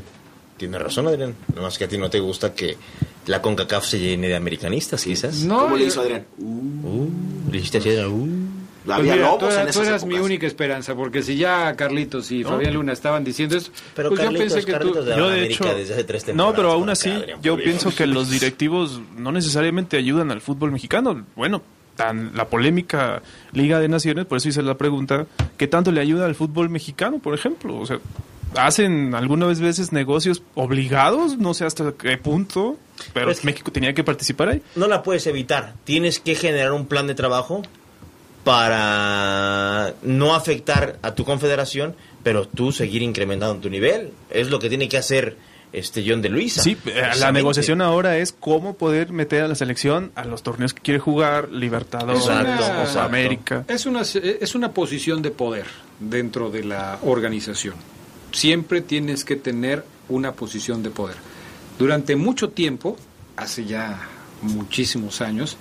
[0.57, 1.35] Tiene razón, Adrián.
[1.49, 2.77] Nada más que a ti no te gusta que
[3.25, 5.37] la CONCACAF se llene de americanistas, quizás.
[5.43, 6.25] No, ¿Cómo le hizo Adrián?
[6.37, 7.07] Uh,
[7.51, 8.44] le hiciste así, uh.
[8.85, 12.31] Pues Había mira, lobos tú, en eras- tú mi única esperanza, porque si ya Carlitos
[12.31, 12.49] y No.
[12.49, 15.09] Fabián Luna estaban diciendo esto, Pero pues Carlitos, yo pensé que Carlitos tú...
[15.09, 18.29] de Yo de hecho, desde hace tres no, pero aún así, yo pienso que los
[18.29, 21.25] directivos no necesariamente ayudan al fútbol mexicano.
[21.35, 21.61] Bueno,
[21.95, 23.21] tan la polémica
[23.53, 25.25] Liga de Naciones, por eso hice la pregunta,
[25.57, 27.77] ¿qué tanto le ayuda al fútbol mexicano, por ejemplo?
[27.77, 27.99] O sea,
[28.55, 32.77] hacen algunas veces negocios obligados, no sé hasta qué punto,
[33.13, 34.61] pero Es que- México tenía que participar ahí.
[34.75, 35.73] No la puedes evitar.
[35.85, 37.63] Tienes que generar un plan de trabajo
[38.45, 44.11] para no afectar a tu confederación, pero tú seguir incrementando tu nivel.
[44.29, 45.35] Es lo que tiene que hacer
[45.73, 46.61] este John de Luisa.
[46.61, 50.75] Sí, eh, la negociación ahora es cómo poder meter a la selección a los torneos
[50.75, 53.01] que quiere jugar, Libertadores, exacto.
[53.01, 53.65] América.
[53.67, 55.65] Es una, es una posición de poder
[55.99, 57.73] dentro de la organización.
[58.31, 61.15] Siempre tienes que tener una posición de poder.
[61.79, 62.95] Durante mucho tiempo,
[63.37, 63.99] hace ya
[64.43, 65.57] muchísimos años,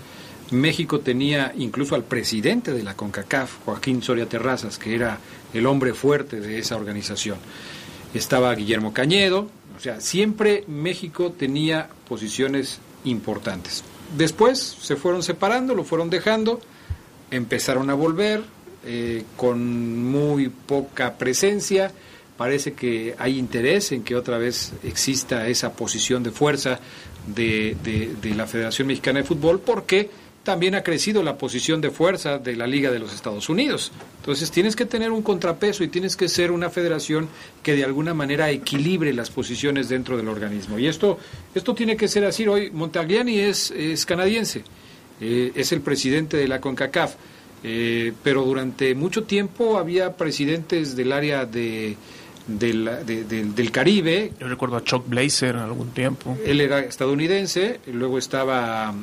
[0.54, 5.18] México tenía incluso al presidente de la CONCACAF, Joaquín Soria Terrazas, que era
[5.52, 7.38] el hombre fuerte de esa organización.
[8.14, 13.84] Estaba Guillermo Cañedo, o sea, siempre México tenía posiciones importantes.
[14.16, 16.60] Después se fueron separando, lo fueron dejando,
[17.30, 18.42] empezaron a volver
[18.84, 21.90] eh, con muy poca presencia.
[22.36, 26.80] Parece que hay interés en que otra vez exista esa posición de fuerza
[27.26, 27.76] de,
[28.36, 30.10] la Federación Mexicana de Fútbol porque
[30.44, 33.90] también ha crecido la posición de fuerza de la Liga de los Estados Unidos.
[34.20, 37.28] Entonces tienes que tener un contrapeso y tienes que ser una federación
[37.62, 40.78] que de alguna manera equilibre las posiciones dentro del organismo.
[40.78, 41.18] Y esto,
[41.54, 42.46] esto tiene que ser así.
[42.46, 44.62] Hoy Montagliani es, es canadiense,
[45.20, 47.14] eh, es el presidente de la CONCACAF,
[47.64, 51.96] eh, pero durante mucho tiempo había presidentes del área de,
[52.46, 56.36] del- de- del- del Caribe, Yo recuerdo a Chuck Blazer en algún tiempo.
[56.44, 58.94] él era estadounidense, luego estaba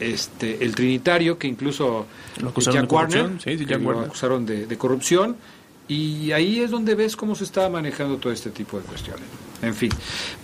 [0.00, 2.06] este el Trinitario, que incluso
[2.40, 4.04] Lo acusaron Jack de corrupción, Warner, sí, sí, que Jack lo Warner.
[4.06, 5.36] acusaron de, de corrupción,
[5.88, 9.24] y ahí es donde ves cómo se está manejando todo este tipo de cuestiones.
[9.62, 9.90] En fin,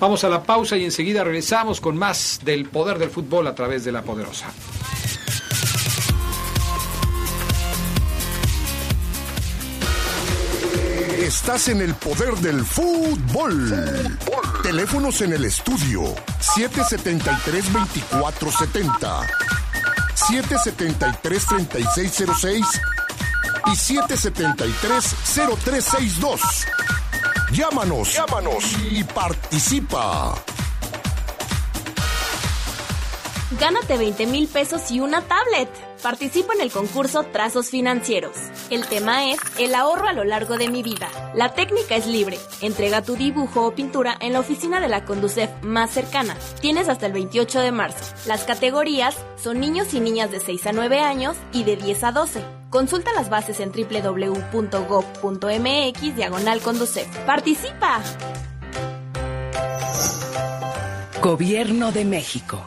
[0.00, 3.84] vamos a la pausa y enseguida regresamos con más del poder del fútbol a través
[3.84, 4.50] de la poderosa.
[11.34, 14.18] Estás en el poder del fútbol.
[14.62, 16.14] Teléfonos en el estudio
[16.56, 19.26] 773-2470,
[20.14, 22.62] 773-3606
[23.64, 26.40] y 773-0362.
[27.50, 30.34] Llámanos, llámanos y participa.
[33.58, 35.91] Gánate 20 mil pesos y una tablet.
[36.02, 38.36] Participa en el concurso Trazos Financieros.
[38.70, 41.08] El tema es El ahorro a lo largo de mi vida.
[41.34, 42.40] La técnica es libre.
[42.60, 46.36] Entrega tu dibujo o pintura en la oficina de la Conducef más cercana.
[46.60, 48.12] Tienes hasta el 28 de marzo.
[48.26, 52.10] Las categorías son niños y niñas de 6 a 9 años y de 10 a
[52.10, 52.42] 12.
[52.68, 54.56] Consulta las bases en www.gov.mx
[56.16, 57.06] diagonal Conducef.
[57.26, 58.02] ¡Participa!
[61.22, 62.66] Gobierno de México.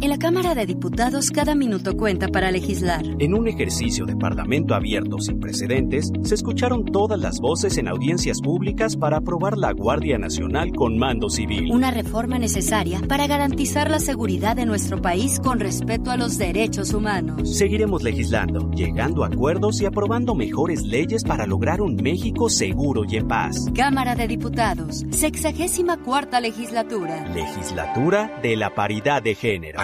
[0.00, 3.04] En la Cámara de Diputados cada minuto cuenta para legislar.
[3.20, 8.40] En un ejercicio de parlamento abierto sin precedentes, se escucharon todas las voces en audiencias
[8.40, 11.70] públicas para aprobar la Guardia Nacional con mando civil.
[11.70, 16.92] Una reforma necesaria para garantizar la seguridad de nuestro país con respeto a los derechos
[16.92, 17.56] humanos.
[17.56, 23.16] Seguiremos legislando, llegando a acuerdos y aprobando mejores leyes para lograr un México seguro y
[23.16, 23.66] en paz.
[23.74, 27.28] Cámara de Diputados, sexagésima cuarta legislatura.
[27.28, 29.83] Legislatura de la paridad de género.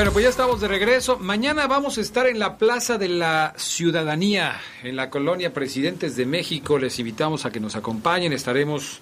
[0.00, 1.18] Bueno, pues ya estamos de regreso.
[1.18, 6.24] Mañana vamos a estar en la Plaza de la Ciudadanía, en la colonia Presidentes de
[6.24, 6.78] México.
[6.78, 8.32] Les invitamos a que nos acompañen.
[8.32, 9.00] Estaremos,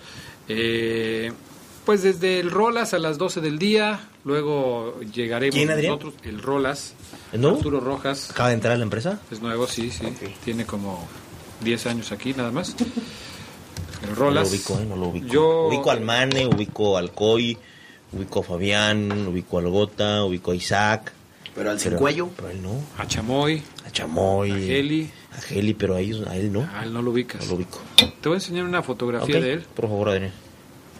[0.48, 1.30] eh,
[1.86, 4.08] pues, desde el Rolas a las 12 del día.
[4.24, 5.92] Luego llegaremos ¿Quién, Adrián?
[5.92, 6.94] nosotros, el Rolas.
[7.32, 7.58] ¿Es nuevo?
[7.58, 8.32] Arturo Rojas.
[8.32, 9.20] ¿Acaba de entrar a la empresa?
[9.30, 10.12] Es nuevo, sí, sí.
[10.44, 11.06] Tiene como
[11.62, 12.74] 10 años aquí, nada más.
[14.02, 14.50] El Rolas.
[14.50, 14.84] No lo ubico, ¿eh?
[14.88, 15.26] No lo ubico.
[15.28, 17.56] Yo- Ubico al Mane, ubico al Coy,
[18.12, 21.12] ubico a Fabián, ubico al Gota, ubico a Isaac.
[21.54, 22.28] Pero al sin cuello.
[22.36, 22.80] Pero a él no.
[22.98, 23.62] A Chamoy.
[23.84, 24.50] A Chamoy.
[24.52, 25.10] A Geli.
[25.36, 26.68] A Geli, pero a, ellos, a él no.
[26.72, 27.42] A él no lo ubicas.
[27.42, 27.80] No lo ubico.
[27.96, 29.60] Te voy a enseñar una fotografía de él.
[29.74, 30.32] Por favor, Adrián.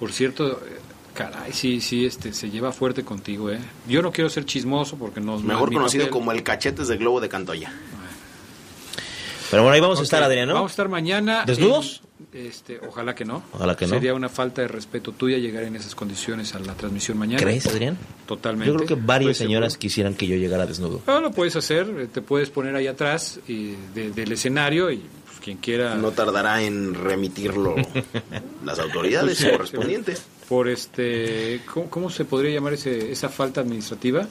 [0.01, 0.79] Por cierto, eh,
[1.15, 3.59] caray, sí, sí, este, se lleva fuerte contigo, ¿eh?
[3.89, 5.39] Yo no quiero ser chismoso porque no...
[5.39, 7.73] Mejor conocido papel- como el cachetes de globo de Cantoya.
[9.51, 10.55] Pero bueno, ahí vamos a estar, Adrián, ¿no?
[10.55, 11.45] Vamos a estar mañana.
[11.47, 12.03] ¿Desnudos?
[12.33, 13.43] Este, ojalá que no.
[13.53, 13.95] Ojalá que no.
[13.95, 17.43] Sería una falta de respeto tuya llegar en esas condiciones a la transmisión mañana.
[17.43, 17.97] ¿Crees, Adrián?
[18.27, 18.71] Totalmente.
[18.73, 19.81] Yo creo que varias Estoy señoras seguro.
[19.81, 21.01] quisieran que yo llegara desnudo.
[21.07, 24.97] Ah, lo puedes hacer, eh, te puedes poner ahí atrás y de- del escenario y
[25.27, 25.95] pues, quien quiera...
[25.95, 27.77] No tardará en remitirlo
[28.65, 30.23] las autoridades Sí, correspondientes.
[30.49, 34.27] Por este, ¿cómo, cómo se podría llamar ese, esa falta administrativa?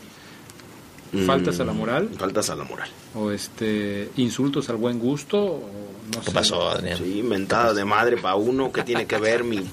[1.25, 2.09] ¿Faltas a la moral?
[2.11, 2.89] Mm, Faltas a la moral.
[3.15, 5.37] ¿O este, insultos al buen gusto?
[5.41, 5.69] O
[6.13, 6.31] no ¿Qué sé.
[6.31, 6.97] pasó, Adrián?
[6.97, 9.65] Sí, mentada de madre para uno, que tiene que ver mi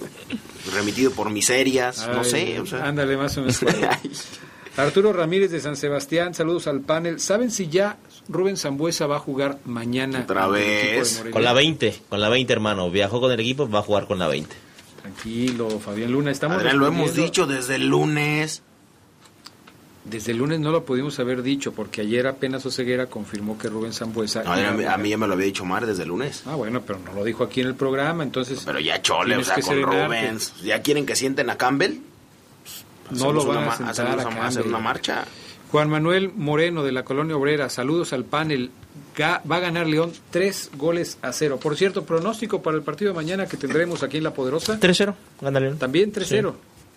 [0.75, 2.87] remitido por miserias, no sé, o sea.
[2.87, 3.61] Ándale, más o menos.
[4.77, 7.21] Arturo Ramírez de San Sebastián, saludos al panel.
[7.21, 7.97] ¿Saben si ya
[8.29, 10.21] Rubén Zambuesa va a jugar mañana?
[10.23, 11.25] Otra vez.
[11.31, 12.91] Con la 20, con la 20, hermano.
[12.91, 14.57] Viajó con el equipo, va a jugar con la 20.
[15.01, 16.33] Tranquilo, Fabián Luna.
[16.33, 18.63] Estamos Adrián, lo hemos dicho desde el lunes.
[20.05, 23.93] Desde el lunes no lo pudimos haber dicho porque ayer apenas Oseguera confirmó que Rubén
[23.95, 24.43] Zambuesa...
[24.45, 24.89] No, a, mí, jugar.
[24.95, 26.43] a mí ya me lo había dicho Mar desde el lunes.
[26.45, 28.63] Ah, bueno, pero no lo dijo aquí en el programa, entonces...
[28.67, 30.05] Pero ya chole, o sea, que con serenarte.
[30.07, 30.63] Rubens.
[30.63, 32.01] ¿Ya quieren que sienten a Campbell?
[33.11, 35.25] No lo van una a sentar a hacer una marcha.
[35.71, 38.71] Juan Manuel Moreno de la Colonia Obrera, saludos al panel.
[39.17, 41.59] Ga- Va a ganar León tres goles a cero.
[41.61, 44.79] Por cierto, pronóstico para el partido de mañana que tendremos aquí en La Poderosa.
[44.79, 45.79] 3-0, gana León.
[45.79, 46.53] También 3-0.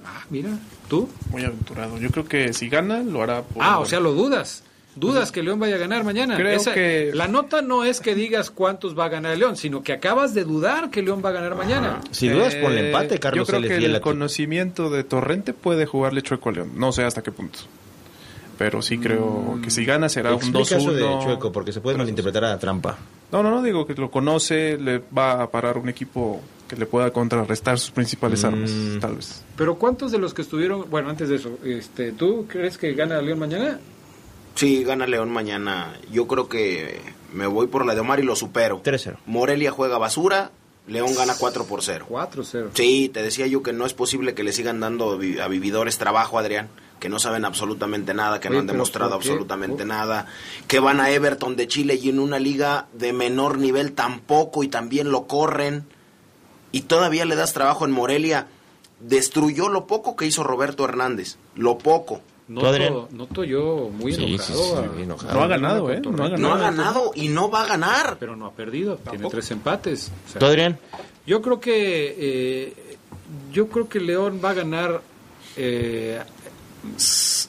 [0.06, 0.50] Ah, mira,
[0.88, 1.10] ¿tú?
[1.32, 1.98] Muy aventurado.
[1.98, 4.64] Yo creo que si gana, lo hará por Ah, o sea, lo dudas.
[4.95, 6.36] Dudas que León vaya a ganar mañana.
[6.38, 9.84] Creo que- La nota no es que digas cuántos va a ganar el León, sino
[9.84, 12.02] que acabas de dudar que León va a ganar mañana.
[12.10, 13.48] Si dudas, Eh, ponle empate, Carlos.
[13.48, 16.72] Yo creo que el conocimiento de Torrente puede jugarle chueco a León.
[16.76, 17.60] No sé hasta qué punto.
[18.58, 21.24] Pero sí creo que si gana será un Explica eso de 2-1.
[21.24, 22.98] Chueco, porque se puede malinterpretar a trampa.
[23.32, 26.86] No, no, no, digo que lo conoce, le va a parar un equipo que le
[26.86, 28.99] pueda contrarrestar sus principales armas, Mm.
[28.99, 29.43] tal vez.
[29.55, 33.22] Pero ¿cuántos de los que estuvieron, bueno, antes de eso, este, ¿tú crees que gana
[33.22, 33.80] León mañana?
[34.55, 35.93] Sí, gana León mañana.
[36.11, 36.99] Yo creo que
[37.34, 38.82] me voy por la de Omar y lo supero.
[38.84, 39.18] 3-0.
[39.26, 40.51] Morelia juega basura,
[40.88, 42.05] León gana 4 por 0.
[42.09, 42.70] 4-0.
[42.74, 46.39] Sí, te decía yo que no es posible que le sigan dando a vividores trabajo,
[46.39, 50.26] Adrián, que no saben absolutamente nada, que Oye, no han demostrado absolutamente nada,
[50.68, 54.70] que van a Everton de Chile y en una liga de menor nivel tampoco y
[54.70, 55.86] también lo corren
[56.78, 58.47] y todavía le das trabajo en Morelia.
[58.99, 62.21] Destruyó lo poco que hizo Roberto Hernández, lo poco.
[62.47, 64.57] Noto, noto yo muy Sí, enojado.
[64.63, 65.34] sí, sí, a- muy enojado.
[65.34, 65.99] No ha ganado, ¿eh?
[66.01, 66.38] No ha ganado.
[66.38, 68.17] No ha ganado y no va a ganar.
[68.19, 70.11] Pero no ha perdido, tiene tres empates.
[70.28, 70.80] O sea, ¿Tú, Adrián?
[71.25, 72.73] Yo creo que eh,
[73.51, 75.01] yo creo que León va a ganar.
[75.57, 76.19] Eh,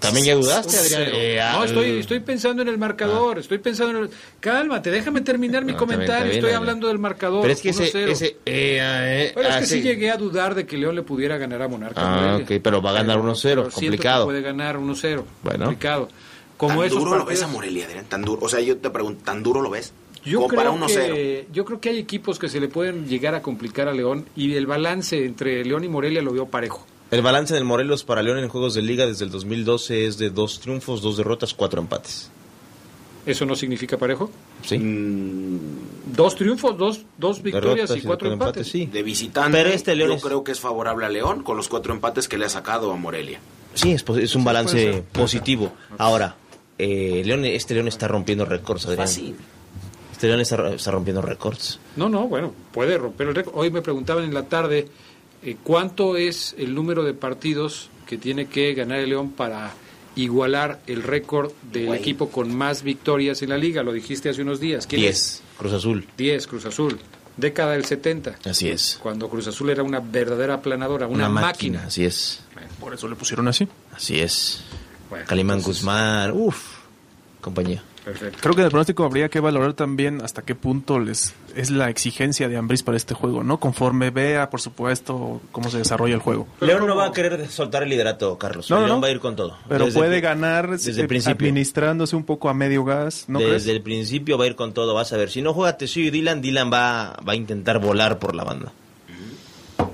[0.00, 1.02] ¿También ya dudaste, Adrián?
[1.04, 1.16] cero.
[1.16, 3.38] Eh, no, estoy, estoy pensando en el marcador.
[3.38, 4.10] Estoy pensando en el.
[4.40, 6.24] Cálmate, déjame terminar mi No, comentario.
[6.24, 7.42] bien, estoy hablando del marcador.
[7.42, 7.84] Pero es que ese...
[7.92, 8.08] 1-0.
[8.10, 11.36] ese eh, eh, Bueno, es que sí llegué a dudar de que León le pudiera
[11.36, 12.00] ganar a Monarca.
[12.02, 14.24] Ah, ok, pero va a ganar 1-0, pero siento que complicado.
[14.24, 15.22] puede ganar 1-0.
[15.42, 15.64] Bueno.
[15.66, 16.08] Complicado.
[16.56, 18.06] Como ¿Tan duro lo ves a Morelia, Adrián?
[18.08, 18.40] ¿Tan duro?
[18.42, 19.92] O sea, yo te pregunto, ¿tan duro lo ves?
[20.24, 20.88] Yo Como para creo, 1-0.
[21.14, 24.26] que, yo creo que hay equipos que se le pueden llegar a complicar a León
[24.34, 26.84] y el balance entre León y Morelia lo veo parejo.
[27.11, 30.30] El balance del Morelos para León en juegos de liga desde el 2012 es de
[30.30, 32.30] dos triunfos, dos derrotas, cuatro empates.
[33.24, 34.30] ¿Eso no significa parejo?
[34.62, 34.78] Sí.
[36.06, 38.68] Dos triunfos, dos, dos victorias Derrotas y cuatro empates.
[38.68, 38.86] sí.
[38.86, 41.68] De visitante, Pero este León yo es- creo que es favorable a León con los
[41.68, 43.40] cuatro empates que le ha sacado a Morelia.
[43.74, 45.72] Sí, es, es un balance positivo.
[45.98, 46.36] Ahora,
[46.78, 49.06] eh, León, este León está rompiendo récords, Adrián.
[49.06, 49.34] Fácil.
[50.12, 51.78] Este León está, está rompiendo récords.
[51.96, 53.54] No, no, bueno, puede romper el récord.
[53.56, 54.88] Hoy me preguntaban en la tarde
[55.62, 59.72] cuánto es el número de partidos que tiene que ganar el León para
[60.16, 63.82] igualar el récord del equipo con más victorias en la liga.
[63.82, 64.86] Lo dijiste hace unos días.
[64.86, 65.43] ¿Quién es?
[65.43, 66.07] 10, Cruz Azul.
[66.16, 66.99] 10, Cruz Azul.
[67.36, 68.36] Década del 70.
[68.45, 68.99] Así es.
[69.01, 71.84] Cuando Cruz Azul era una verdadera aplanadora, una, máquina.
[71.86, 72.41] Así es.
[72.80, 73.68] Por eso le pusieron así.
[73.93, 74.62] Así es.
[75.09, 76.78] Bueno, Calimán entonces- Guzmán, uff,
[77.41, 77.82] compañía.
[78.09, 78.38] Perfecto.
[78.40, 81.90] Creo que en el pronóstico habría que valorar también hasta qué punto les es la
[81.90, 83.61] exigencia de Ambris para este juego, ¿no?
[83.61, 86.46] Conforme vea, por supuesto, cómo se desarrolla el juego.
[86.61, 88.70] León no va a querer soltar el liderato, Carlos.
[88.70, 89.00] No, León no.
[89.00, 89.56] va a ir con todo.
[89.68, 91.34] Pero Desde puede el- ganar desde eh, el principio.
[91.48, 93.66] administrándose un poco a medio gas, ¿no desde crees?
[93.68, 95.30] el principio va a ir con todo, vas a ver.
[95.30, 98.72] Si no juega Tesio y Dylan, Dylan va, va a intentar volar por la banda.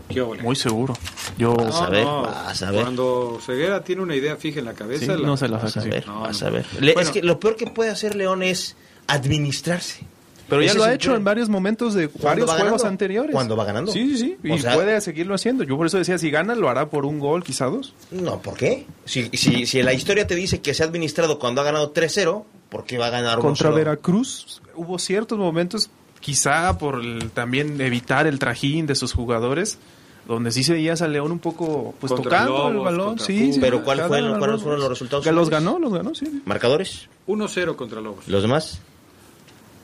[0.08, 0.42] ¿Qué ole?
[0.42, 0.94] Muy seguro.
[1.36, 2.82] Yo Vas a ver, vas a ver.
[2.82, 5.76] Cuando Ceguera tiene una idea fija en la cabeza, Sí, la- no se la Vas
[5.76, 6.46] a ver, No, vas no.
[6.46, 6.66] a ver.
[6.80, 7.08] Le- Bueno.
[7.08, 8.76] es que lo peor que puede hacer León es
[9.06, 10.04] administrarse.
[10.46, 12.88] Pero ya lo ha hecho en varios momentos de ¿Cuándo varios va juegos ganando?
[12.88, 13.32] anteriores.
[13.32, 13.90] ¿Cuándo va ganando?
[13.92, 14.36] Sí, sí, sí.
[14.44, 15.64] Y O sea- puede seguirlo haciendo.
[15.64, 17.94] Yo por eso decía, si gana, lo hará por un gol, quizá dos.
[18.10, 18.86] No, ¿por qué?
[19.06, 22.44] Si, si, si la historia te dice que se ha administrado cuando ha ganado 3-0,
[22.68, 23.74] ¿por qué va a ganar Contra 1-0?
[23.74, 25.88] Veracruz hubo ciertos momentos,
[26.24, 29.76] quizá por el- también evitar el trajín de sus jugadores,
[30.26, 33.18] donde sí se veías a León un poco pues Contra tocando el balón.
[33.18, 36.40] Sí, Pero ¿cuál fue el- cuáles fueron los resultados Que los ganó, los ganó, sí.
[36.46, 37.08] ¿Marcadores?
[37.26, 38.26] 1-0 contra Lobos.
[38.26, 38.80] ¿Los demás?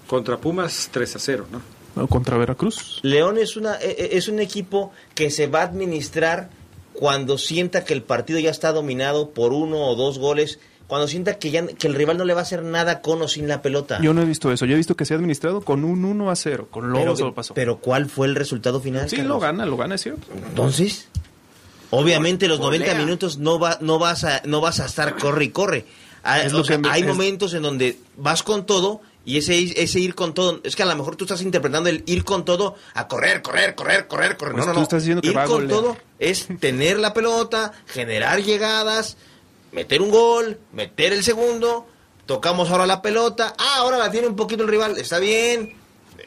[0.06, 1.60] Contra Pumas 3-0, ¿no?
[1.94, 3.00] No, contra Veracruz.
[3.02, 6.48] León es, una, e- e- es un equipo que se va a administrar
[6.94, 10.58] cuando sienta que el partido ya está dominado por uno o dos goles,
[10.90, 13.28] cuando sienta que, ya, que el rival no le va a hacer nada con o
[13.28, 13.98] sin la pelota.
[14.02, 14.66] Yo no he visto eso.
[14.66, 16.68] Yo he visto que se ha administrado con un 1 a 0.
[16.70, 17.54] Con Lobos pero, lo pasó.
[17.54, 19.08] pero ¿cuál fue el resultado final?
[19.08, 19.36] sí, Carlos?
[19.36, 20.26] lo gana, lo gana, es cierto.
[20.48, 21.08] Entonces,
[21.90, 22.80] obviamente los Golea.
[22.80, 25.86] 90 minutos no va, no vas a, no vas a estar corre y corre.
[26.22, 29.00] Hay, Es o lo sea, que me- hay es- momentos en donde vas con todo
[29.24, 32.02] y ese, ese ir con todo, es que a lo mejor tú estás interpretando el
[32.06, 34.54] ir con todo a correr, correr, correr, correr, correr.
[34.54, 34.82] Pues no, no, tú no.
[34.82, 39.16] estás diciendo que ir va a con todo es tener la pelota, generar llegadas,
[39.72, 41.86] meter un gol, meter el segundo,
[42.26, 45.76] tocamos ahora la pelota, ah, ahora la tiene un poquito el rival, está bien.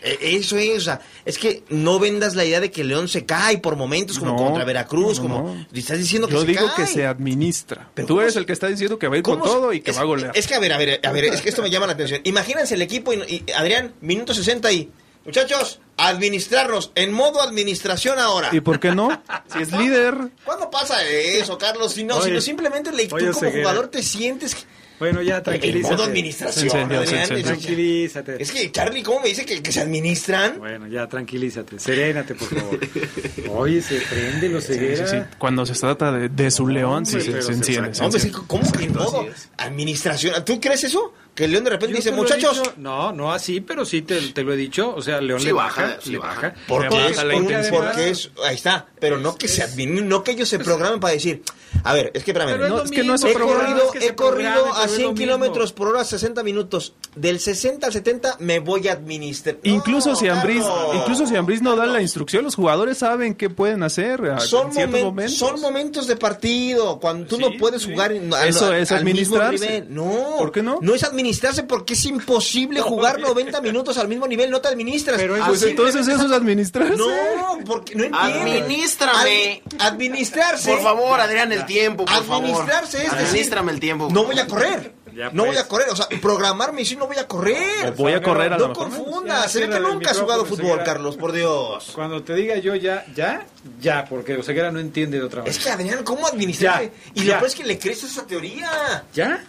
[0.05, 3.25] E- Eso es, o sea, es que no vendas la idea de que León se
[3.25, 5.67] cae por momentos como No, contra Veracruz, no, como no.
[5.77, 6.85] estás diciendo que Yo se digo cae.
[6.85, 7.89] que se administra.
[7.93, 9.57] Pero Tú ¿cómo eres el que está diciendo que va a ir con ¿Cómo se-
[9.59, 10.31] todo y que es, va a golear.
[10.35, 12.19] Es que a ver, a ver, a ver, es que esto me llama la atención.
[12.25, 13.17] Imagínense el equipo y,
[13.47, 14.91] y, Adrián, minuto 60 y
[15.25, 18.49] muchachos, administrarnos en modo administración ahora.
[18.51, 19.09] ¿Y por qué no?
[19.53, 20.15] Si es líder.
[20.45, 21.93] ¿Cuándo pasa eso, Carlos?
[21.93, 23.59] Si no, Oye, si no simplemente le, tú oye, como Ceguera.
[23.69, 24.61] jugador te sientes que-
[24.99, 25.93] Bueno, ya tranquilízate.
[25.93, 27.37] En modo administración, Se encendió, se Adrián, encendió.
[27.53, 28.41] es- Tranquilízate.
[28.43, 30.57] Es que Charlie, ¿cómo me dice que, que se administran?
[30.59, 31.77] Bueno, ya tranquilízate.
[31.77, 32.79] Serénate, por favor.
[33.49, 35.07] Oye, se prende los Sí, ceguera.
[35.07, 35.23] sí, sí.
[35.37, 37.91] Cuando se trata de, de su león, sí se, se se enciende.
[38.01, 38.31] Hombre.
[38.47, 39.25] ¿cómo que en modo
[39.57, 40.43] administración?
[40.45, 41.13] ¿Tú crees eso?
[41.35, 44.43] Que León de repente Yo dice, muchachos, dicho- no, no así, pero sí te, te
[44.43, 44.93] lo he dicho.
[44.95, 46.35] O sea, León Sí le baja, baja, sí le baja.
[46.49, 46.55] baja.
[46.67, 50.31] porque Le es, baja porque- es, ahí está, pero no que se admin- no que
[50.31, 51.41] ellos se programen para decir,
[51.83, 53.99] a ver, es que espérame, Pero es no, es que no he corrido, es que
[53.99, 55.13] se he corrido a pero es lo 100 mismo.
[55.15, 56.93] kilómetros por hora, 60 minutos.
[57.15, 59.57] Del 60 al 70 me voy a administrar.
[59.63, 60.95] Incluso No, si Ambriz, Carlos.
[60.97, 64.91] incluso si Ambriz no da la instrucción, los jugadores saben qué pueden hacer son, en
[64.91, 65.35] momen- momentos.
[65.37, 67.91] son momentos de partido, cuando tú Sí, no puedes sí.
[67.91, 69.65] jugar al- Eso es al mismo administrarse.
[69.81, 69.93] nivel.
[69.95, 70.77] No, ¿Por qué no?
[70.81, 71.22] No es administrarse
[71.67, 75.17] porque es imposible jugar 90 minutos al mismo nivel, no te administras.
[75.17, 76.95] Pero eso- Pues entonces eso es administrarse.
[76.97, 78.61] No, porque no entiendes.
[78.61, 79.61] Administrame.
[79.79, 80.71] Ad- administrarse.
[80.71, 82.43] Por favor, Adrián, el tiempo, por favor.
[82.43, 84.09] Administrarse es decir, Administrame el tiempo.
[84.11, 84.93] No voy a correr.
[85.15, 85.47] Ya, no pues.
[85.53, 87.91] voy a correr, o sea, programarme y si no voy a correr.
[87.95, 88.89] Voy a correr a lo No mejor.
[88.89, 90.83] confundas, Ya, se ve que nunca has jugado fútbol, Ceguera.
[90.83, 91.91] Carlos, por Dios.
[91.93, 93.45] Cuando te diga yo ya, ya,
[93.79, 95.63] ya, porque Oseguera no entiende de otra Es manera.
[95.63, 96.91] que Adrián, ¿cómo administrarse?
[97.13, 97.33] Ya, y ya.
[97.35, 99.03] lo peor es que le crees a esa teoría.
[99.13, 99.43] ¿Ya?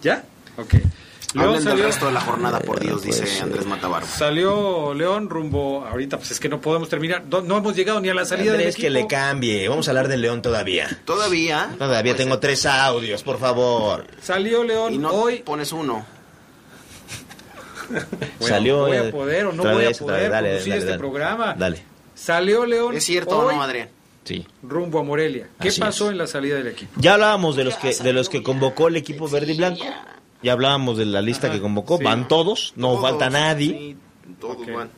[0.00, 0.24] ¿Ya?
[0.56, 0.74] Ok.
[1.34, 4.06] León Hablen del salió, resto de la jornada, por Dios, dice Andrés Matabarba.
[4.06, 5.84] salió León rumbo.
[5.84, 7.24] Ahorita, pues es que no podemos terminar.
[7.28, 8.82] No, no hemos llegado ni a la salida del equipo.
[8.82, 9.68] que le cambie.
[9.68, 10.96] Vamos a hablar del León todavía.
[11.04, 11.74] Todavía.
[11.76, 14.06] Todavía tengo tres audios, por favor.
[14.22, 15.38] Salió León Y no hoy.
[15.38, 16.06] pones uno.
[17.88, 18.06] Bueno,
[18.40, 18.78] Salió.
[18.86, 20.98] ¿Voy a poder o no voy a vez, poder dale, conducir dale, este dale.
[20.98, 21.54] programa?
[21.54, 21.82] Dale.
[22.14, 22.96] Salió León.
[22.96, 23.88] ¿Es cierto o no, Adrián?
[24.24, 24.46] Sí.
[24.62, 25.48] Rumbo a Morelia.
[25.60, 26.12] ¿Qué Así pasó es.
[26.12, 26.92] en la salida del equipo?
[26.96, 29.84] Ya hablábamos de los que de los que convocó el equipo verde y blanco.
[30.44, 31.98] Ya hablábamos de la lista que convocó.
[31.98, 32.04] sí.
[32.04, 33.68] Van todos, no Todos, falta nadie.
[33.70, 33.96] sí,
[34.40, 34.72] todos Ok.
[34.74, 34.90] van.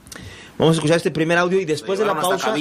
[0.59, 2.55] Vamos a escuchar este primer audio y después de la pausa.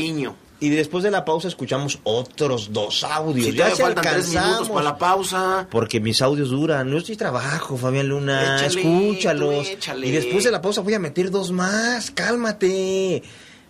[0.57, 3.47] Y después de la pausa escuchamos otros dos audios.
[3.47, 4.69] Si ya se faltan tres minutos alcanzamos.
[4.69, 5.67] para la pausa.
[5.69, 6.89] Porque mis audios duran.
[6.89, 8.65] No estoy trabajo, Fabián Luna.
[8.65, 9.67] Échale, Escúchalos.
[9.81, 9.97] tú.
[10.03, 12.09] Y después de la pausa voy a meter dos más.
[12.11, 13.21] Cálmate.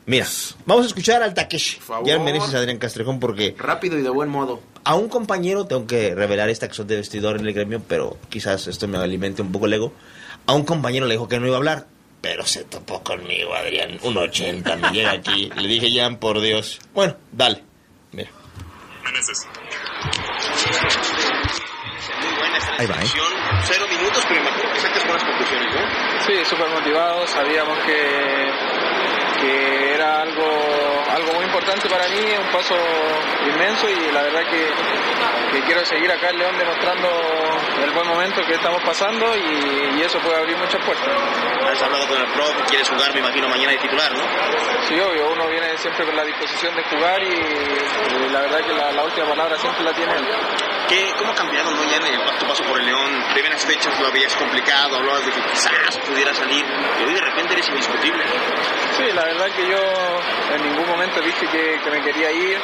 [0.07, 0.27] Mira,
[0.65, 1.79] vamos a escuchar al Takeshi.
[2.03, 4.61] Ya mereces Adrián Castrejón porque Rápido y de buen modo.
[4.83, 8.67] a un compañero, tengo que revelar esta acción de vestidor en el gremio, pero quizás
[8.67, 9.93] esto me alimente un poco el ego.
[10.45, 11.87] A un compañero le dijo que no iba a hablar,
[12.21, 13.97] pero se topó conmigo, Adrián.
[14.03, 15.49] Un 80 me llega aquí.
[15.55, 16.79] Le dije, Jan, por Dios.
[16.93, 17.63] Bueno, dale.
[18.11, 18.29] Mira.
[22.77, 23.07] Ahí va, ¿eh?
[23.63, 26.25] Cero minutos, pero imagino que sacas buenas conclusiones, ¿no?
[26.25, 28.51] Sí, súper motivados, sabíamos que,
[29.45, 30.45] que era algo,
[31.15, 32.75] algo muy importante para mí, un paso
[33.45, 34.67] inmenso y la verdad que,
[35.53, 37.07] que quiero seguir acá en León demostrando
[37.83, 41.07] el buen momento que estamos pasando y, y eso puede abrir muchas puertas.
[41.71, 44.23] Has hablado con el pro, quieres jugar, me imagino, mañana de titular, ¿no?
[44.87, 48.73] Sí, obvio, uno viene siempre con la disposición de jugar y, y la verdad que
[48.73, 50.25] la, la última palabra siempre la tiene él.
[50.87, 51.83] ¿Qué, ¿Cómo ha cambiado ¿no?
[51.89, 53.23] ya en tu paso por el León?
[53.33, 57.53] Primeras fechas lo habías complicado, hablabas de que quizás pudiera salir y hoy de repente
[57.53, 58.23] eres indiscutible.
[58.95, 59.81] Sí, la verdad que yo
[60.53, 62.59] en ningún momento dije que, que me quería ir,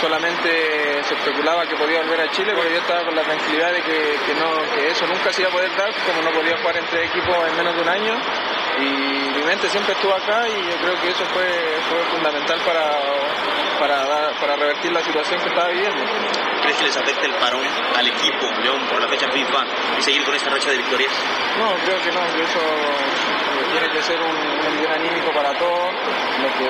[0.00, 3.82] solamente se especulaba que podía volver a Chile, pero yo estaba con la tranquilidad de
[3.82, 6.76] que, que no, que eso nunca se iba a poder dar, como no podía jugar
[6.76, 8.14] entre equipos en menos de un año.
[8.78, 11.48] Y mi mente siempre estuvo acá y yo creo que eso fue,
[11.88, 12.92] fue fundamental para,
[13.78, 16.02] para, para revertir la situación que estaba viviendo.
[16.62, 17.64] ¿Crees que les afecte el parón
[17.96, 19.64] al equipo, León, por la fecha FIFA
[19.98, 21.12] y seguir con esta racha de victorias?
[21.58, 25.52] No, creo que no, que eso eh, tiene que ser un, un bien anímico para
[25.58, 25.92] todos.
[26.42, 26.68] Lo que,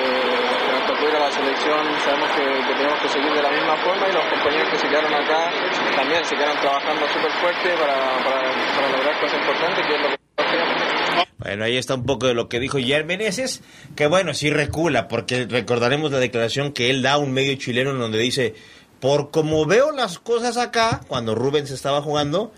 [0.71, 3.75] nos tocó ir a la selección, sabemos que, que tenemos que seguir de la misma
[3.77, 5.49] forma y los compañeros que se quedaron acá
[5.95, 8.41] también se quedaron trabajando súper fuerte para, para,
[8.75, 10.26] para lograr cosas importantes, que es lo que.
[11.37, 13.61] Bueno, ahí está un poco de lo que dijo Jair Meneses,
[13.95, 17.91] que bueno, sí recula, porque recordaremos la declaración que él da a un medio chileno
[17.91, 18.55] en donde dice,
[18.99, 22.51] por como veo las cosas acá, cuando Rubens estaba jugando,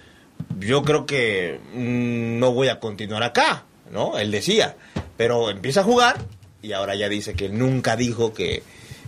[0.60, 4.18] yo creo que mm, no voy a continuar acá, ¿no?
[4.18, 4.76] Él decía,
[5.18, 6.18] pero empieza a jugar
[6.62, 8.64] y ahora ya dice que nunca dijo que,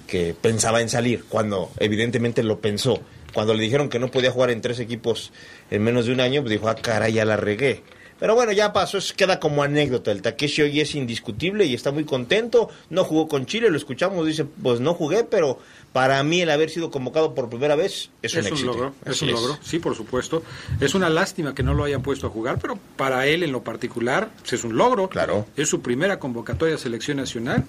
[0.06, 3.02] que pensaba en salir, cuando evidentemente lo pensó.
[3.34, 5.32] Cuando le dijeron que no podía jugar en tres equipos
[5.70, 7.82] en menos de un año, pues dijo, ah, caray, ya la regué.
[8.22, 10.12] Pero bueno, ya pasó, eso queda como anécdota.
[10.12, 12.70] El Takeshi hoy es indiscutible y está muy contento.
[12.92, 15.58] No jugó con Chile, lo escuchamos, dice, pues no jugué, pero
[15.92, 18.74] para mí el haber sido convocado por primera vez es, un éxito.
[18.74, 20.44] logro, es un logro, sí, por supuesto.
[20.80, 23.64] Es una lástima que no lo hayan puesto a jugar, pero para él en lo
[23.64, 25.10] particular pues, es un logro.
[25.10, 25.48] Claro.
[25.58, 27.66] Es su primera convocatoria a selección nacional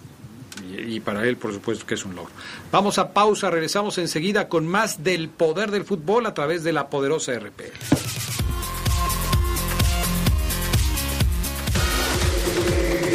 [0.71, 2.33] y, y para él, por supuesto, que es un logro.
[2.71, 6.91] Vamos a pausa, regresamos enseguida con más del poder del fútbol a través de la
[6.91, 8.22] poderosa RPL.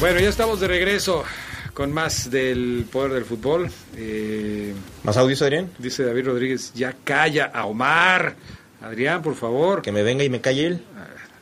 [0.00, 1.24] Bueno, ya estamos de regreso
[1.72, 3.70] con más del poder del fútbol.
[3.96, 5.70] Eh, ¿Más audios, Adrián?
[5.78, 8.36] Dice David Rodríguez, ya calla a Omar.
[8.82, 9.80] Adrián, por favor.
[9.82, 10.80] Que me venga y me calle él.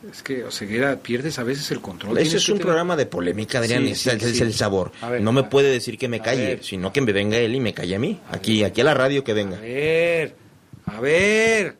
[0.09, 2.17] Es que, Oseguera, pierdes a veces el control.
[2.17, 4.43] Eso es un programa de polémica, Adrián, Sí, ese sí, es sí.
[4.43, 4.91] el sabor.
[5.09, 6.63] Ver, no me puede decir que me calle, ver.
[6.63, 8.19] sino que me venga él y me calle a mí.
[8.31, 9.57] Aquí, aquí a la radio que venga.
[9.57, 10.35] A ver,
[10.85, 11.77] a ver.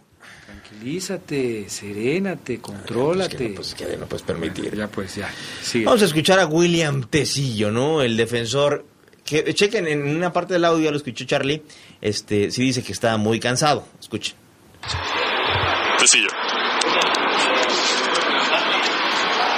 [0.84, 3.54] Tranquilízate, serénate, contrólate.
[3.56, 4.76] Pues que no puedes permitir.
[4.76, 5.32] Ya, pues, ya.
[5.62, 5.86] Sigue.
[5.86, 8.02] Vamos a escuchar a William Tecillo, ¿no?
[8.02, 8.86] El defensor.
[9.24, 11.64] Que chequen en una parte del audio, ya lo escuchó Charlie.
[12.02, 13.88] Este, sí dice que está muy cansado.
[13.98, 14.36] Escuchen.
[16.00, 16.28] Tecillo.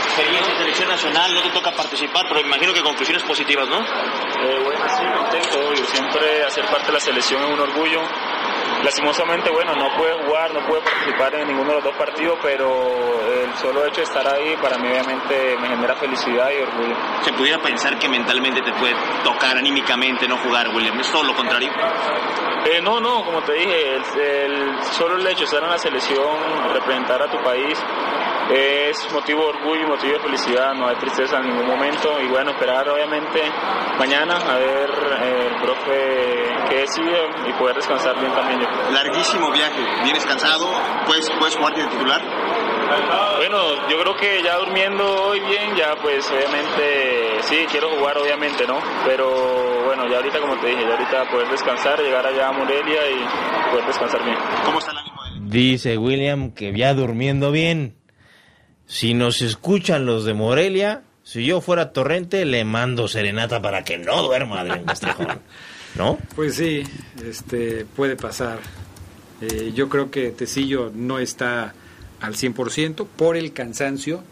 [0.06, 3.80] experiencia en selección nacional, no te toca participar, pero imagino que conclusiones positivas, ¿no?
[3.80, 5.86] Eh, bueno, sí, contento, obvio.
[5.88, 8.02] Siempre hacer parte de la selección es un orgullo.
[8.86, 13.20] Lastimosamente, bueno, no pude jugar, no pude participar en ninguno de los dos partidos, pero
[13.44, 16.96] el solo hecho de estar ahí para mí obviamente me genera felicidad y orgullo.
[17.22, 21.00] Se pudiera pensar que mentalmente te puede tocar anímicamente no jugar, William.
[21.00, 21.72] Es todo lo contrario.
[22.66, 25.78] Eh, no, no, como te dije, el, el- solo el hecho de estar en la
[25.80, 27.78] selección, representar a tu país,
[28.54, 32.20] es motivo de orgullo y motivo de felicidad, no hay tristeza en ningún momento.
[32.22, 33.42] Y bueno, esperar obviamente
[33.98, 34.90] mañana a ver
[35.22, 38.68] eh, el profe qué decide y poder descansar bien también yo.
[38.92, 40.68] Larguísimo viaje, vienes cansado,
[41.06, 42.22] puedes, puedes jugar de titular.
[43.38, 48.66] Bueno, yo creo que ya durmiendo hoy bien, ya pues obviamente sí, quiero jugar obviamente,
[48.68, 48.78] ¿no?
[49.06, 53.02] Pero bueno, ya ahorita como te dije, ya ahorita poder descansar, llegar allá a Morelia
[53.10, 54.38] y poder descansar bien.
[54.66, 55.16] ¿Cómo está el ánimo?
[55.42, 58.05] Dice William que ya durmiendo bien.
[58.88, 63.98] Si nos escuchan los de Morelia, si yo fuera Torrente, le mando serenata para que
[63.98, 65.40] no duerma Adrián Castrejón.
[65.96, 66.20] ¿No?
[66.36, 66.84] Pues sí,
[67.24, 68.60] este puede pasar.
[69.42, 71.74] Eh, yo creo que Tecillo no está
[72.20, 74.24] al 100% por el cansancio.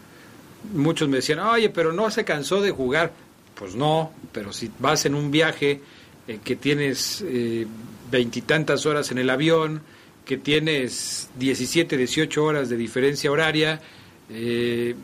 [0.72, 3.12] Muchos me decían, oye, pero no se cansó de jugar.
[3.54, 5.80] Pues no, pero si vas en un viaje
[6.28, 7.66] eh, que tienes eh,
[8.10, 9.82] veintitantas horas en el avión,
[10.24, 13.80] que tienes 17, 18 horas de diferencia horaria,
[14.30, 14.94] eh,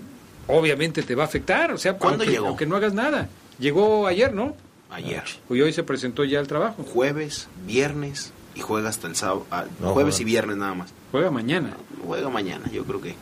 [0.47, 1.73] obviamente te va a afectar.
[1.73, 2.47] O sea, ¿Cuándo aunque, llegó?
[2.49, 3.29] aunque no hagas nada.
[3.59, 4.57] Llegó ayer, ¿no?
[4.91, 5.23] Ayer.
[5.49, 6.83] Y hoy se presentó ya al trabajo.
[6.83, 9.47] Jueves, viernes y juega hasta el sábado.
[9.51, 10.93] ah, No, jueves y viernes nada más.
[11.13, 11.77] Juega mañana.
[12.05, 13.15] Juega mañana, yo creo que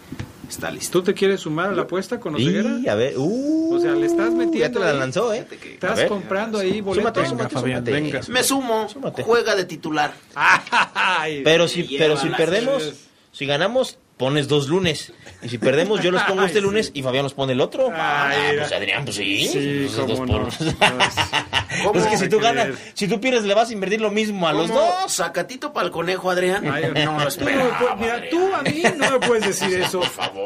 [0.48, 1.00] está listo.
[1.00, 2.78] ¿Tú te quieres sumar a la apuesta con Oseguera?
[2.82, 4.58] Y a ver, uh, o sea, le estás metiendo.
[4.58, 5.46] ya te la lanzó, ¿eh?
[5.74, 6.08] Estás ver.
[6.08, 7.28] comprando ahí boletos.
[7.28, 8.32] Súmate, súmate, súmate.
[8.32, 8.88] Me sumo,
[9.24, 10.14] juega de titular.
[11.44, 12.94] Pero si, pero si perdemos,
[13.32, 15.12] si ganamos, pones dos lunes.
[15.42, 17.90] Y si perdemos, yo los pongo este lunes y Fabián los pone el otro.
[17.94, 19.46] Ah, pues Adrián, pues sí.
[19.48, 20.48] Sí, Entonces, dos cómo no.
[20.48, 22.54] por- Pues es que si tú creer?
[22.56, 25.12] ganas, si tú pierdes, le vas a invertir lo mismo a los dos.
[25.12, 26.68] Sacatito para el conejo, Adrián.
[26.70, 30.00] Ay, no no puedes- mira, tú a mí no me puedes decir eso.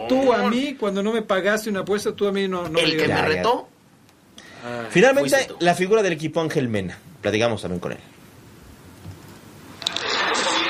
[0.08, 2.68] Tú a mí, cuando no me pagaste una apuesta, tú a mí no.
[2.68, 3.68] no El que me retó,
[4.90, 6.96] Finalmente, la figura del equipo Ángel Mena.
[7.20, 7.98] Platicamos también con él.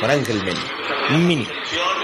[0.00, 0.60] Con Ángel Mena.
[1.10, 1.42] Un mini.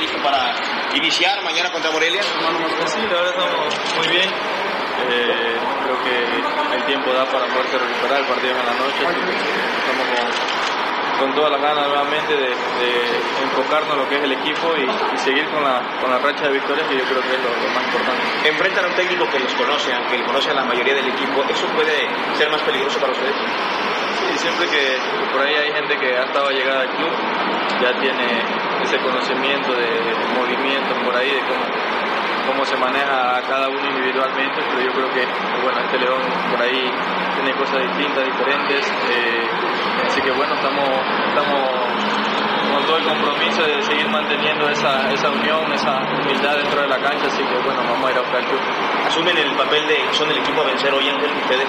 [0.01, 0.55] ¿Listo para
[0.95, 2.23] iniciar mañana contra Morelia?
[2.23, 4.29] Sí, la verdad estamos muy bien.
[5.09, 9.03] Eh, creo que el tiempo da para poderse recuperar el partido en la noche.
[9.07, 12.91] Estamos con, con todas las ganas nuevamente de, de
[13.43, 16.45] enfocarnos en lo que es el equipo y, y seguir con la, con la racha
[16.47, 18.23] de victorias que yo creo que es lo, lo más importante.
[18.49, 21.45] Enfrentan a un técnico que los conoce, aunque conoce a la mayoría del equipo.
[21.49, 23.37] ¿Eso puede ser más peligroso para ustedes?
[24.19, 24.99] Sí, siempre que
[25.33, 27.13] por ahí hay gente que ha estado llegada al club,
[27.81, 28.43] ya tiene
[28.83, 29.89] ese conocimiento de
[30.35, 31.65] movimientos por ahí, de cómo,
[32.49, 35.27] cómo se maneja cada uno individualmente, pero yo creo que,
[35.63, 36.91] bueno, este León por ahí
[37.35, 39.47] tiene cosas distintas, diferentes, eh,
[40.07, 40.89] así que bueno, estamos,
[41.29, 41.79] estamos
[42.73, 46.99] con todo el compromiso de seguir manteniendo esa, esa unión, esa humildad dentro de la
[46.99, 49.07] cancha, así que bueno, vamos a ir a buscar el.
[49.07, 51.69] ¿Asumen el papel de son el equipo a vencer hoy, Ángel, ustedes?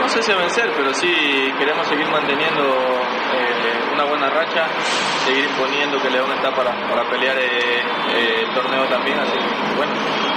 [0.00, 4.68] No sé si a vencer, pero sí queremos seguir manteniendo eh, una buena racha,
[5.24, 7.80] seguir imponiendo que León está para, para pelear eh,
[8.12, 9.92] eh, el torneo también, así que bueno,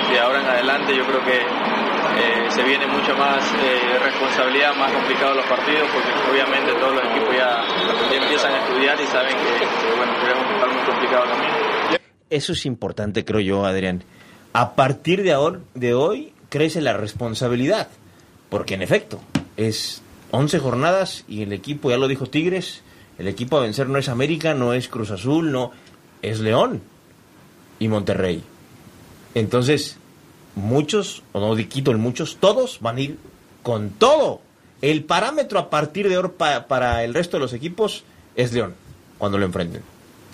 [0.09, 4.91] de ahora en adelante yo creo que eh, se viene mucha más eh, responsabilidad, más
[4.93, 7.67] complicados los partidos, porque obviamente todos los equipos ya,
[8.09, 11.51] ya empiezan a estudiar y saben que, que, bueno, queremos estar muy complicado también.
[12.29, 14.03] Eso es importante, creo yo, Adrián.
[14.53, 17.89] A partir de, ahora, de hoy crece la responsabilidad,
[18.49, 19.19] porque en efecto,
[19.57, 20.01] es
[20.31, 22.83] 11 jornadas y el equipo, ya lo dijo Tigres,
[23.19, 25.71] el equipo a vencer no es América, no es Cruz Azul, no,
[26.21, 26.81] es León
[27.77, 28.41] y Monterrey.
[29.35, 29.97] Entonces,
[30.55, 33.17] muchos, o no quito el muchos, todos van a ir
[33.61, 34.41] con todo.
[34.81, 38.05] El parámetro a partir de ahora pa, para el resto de los equipos
[38.37, 38.73] es León,
[39.17, 39.81] cuando lo enfrenten.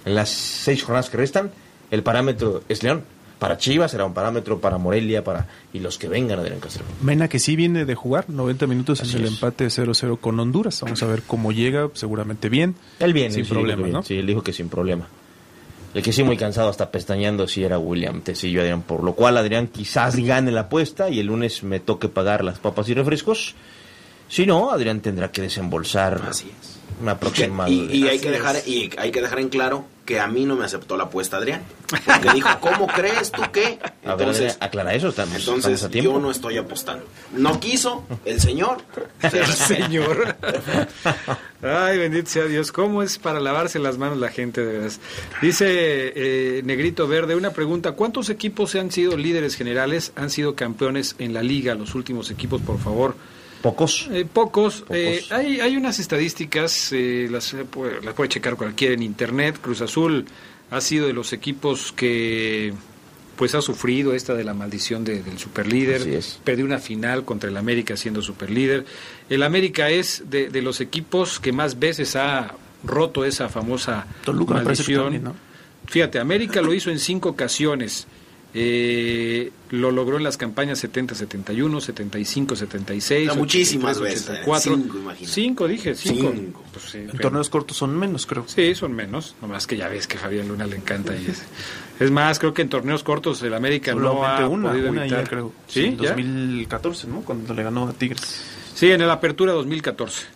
[0.05, 1.51] En las seis jornadas que restan,
[1.89, 3.03] el parámetro es León.
[3.39, 6.85] Para Chivas será un parámetro, para Morelia, para y los que vengan, Adrián Castro.
[7.01, 9.33] Mena que sí viene de jugar 90 minutos Así en el es.
[9.33, 10.81] empate 0-0 con Honduras.
[10.81, 12.75] Vamos a ver cómo llega, seguramente bien.
[12.99, 13.93] Él viene, sin sí, problema, bien.
[13.93, 14.03] ¿no?
[14.03, 15.07] Sí, él dijo que sin problema.
[15.93, 18.81] El que sí muy cansado, hasta pestañeando, sí era William Tecillo, Adrián.
[18.81, 22.59] Por lo cual, Adrián quizás gane la apuesta y el lunes me toque pagar las
[22.59, 23.55] papas y refrescos.
[24.27, 26.21] Si no, Adrián tendrá que desembolsar
[27.01, 27.69] una aproximada.
[27.69, 28.67] Y, y hay que dejar es.
[28.67, 31.63] y hay que dejar en claro que a mí no me aceptó la apuesta Adrián.
[31.89, 33.79] Porque dijo, ¿cómo crees tú que?
[34.05, 36.11] A ver, Adrián, aclara eso, estamos, entonces estamos a tiempo.
[36.11, 37.05] yo no estoy apostando.
[37.33, 38.83] No quiso el señor.
[39.21, 40.35] El señor.
[41.61, 42.71] Ay, bendito sea Dios.
[42.71, 44.99] ¿Cómo es para lavarse las manos la gente de veras?
[45.41, 47.93] Dice eh, Negrito Verde, una pregunta.
[47.93, 51.73] ¿Cuántos equipos han sido líderes generales, han sido campeones en la liga?
[51.73, 53.15] Los últimos equipos, por favor.
[53.65, 54.07] Pocos.
[54.11, 54.83] Eh, pocos.
[54.91, 59.57] Eh, hay, hay unas estadísticas, eh, las, eh, puede, las puede checar cualquiera en internet.
[59.59, 60.25] Cruz Azul
[60.69, 62.73] ha sido de los equipos que
[63.35, 66.21] pues ha sufrido esta de la maldición de- del superlíder.
[66.43, 68.85] Perdió una final contra el América siendo superlíder.
[69.31, 72.53] El América es de, de los equipos que más veces ha
[72.83, 75.01] roto esa famosa Toluca maldición.
[75.05, 75.35] también, ¿no?
[75.87, 78.05] Fíjate, América lo hizo en cinco ocasiones.
[78.57, 83.25] Eh, lo logró en las campañas 70-71, 75-76.
[83.25, 84.75] No, muchísimas 83, veces, 84.
[84.77, 85.33] cinco, imagínate.
[85.33, 86.31] Cinco, dije, cinco.
[86.33, 86.63] Cinco.
[86.71, 88.45] Pues sí, En pero- torneos cortos son menos, creo.
[88.47, 89.35] Sí, son menos.
[89.41, 91.13] Nomás que ya ves que Javier Luna le encanta.
[91.15, 91.43] Y es,
[91.99, 95.23] es más, creo que en torneos cortos el América no ha una, podido una evitar.
[95.25, 95.51] ya creo.
[95.67, 95.85] ¿Sí?
[95.85, 96.09] en ¿Ya?
[96.11, 97.21] 2014, ¿no?
[97.21, 98.41] Cuando le ganó a Tigres.
[98.73, 100.27] Sí, en el Apertura 2014.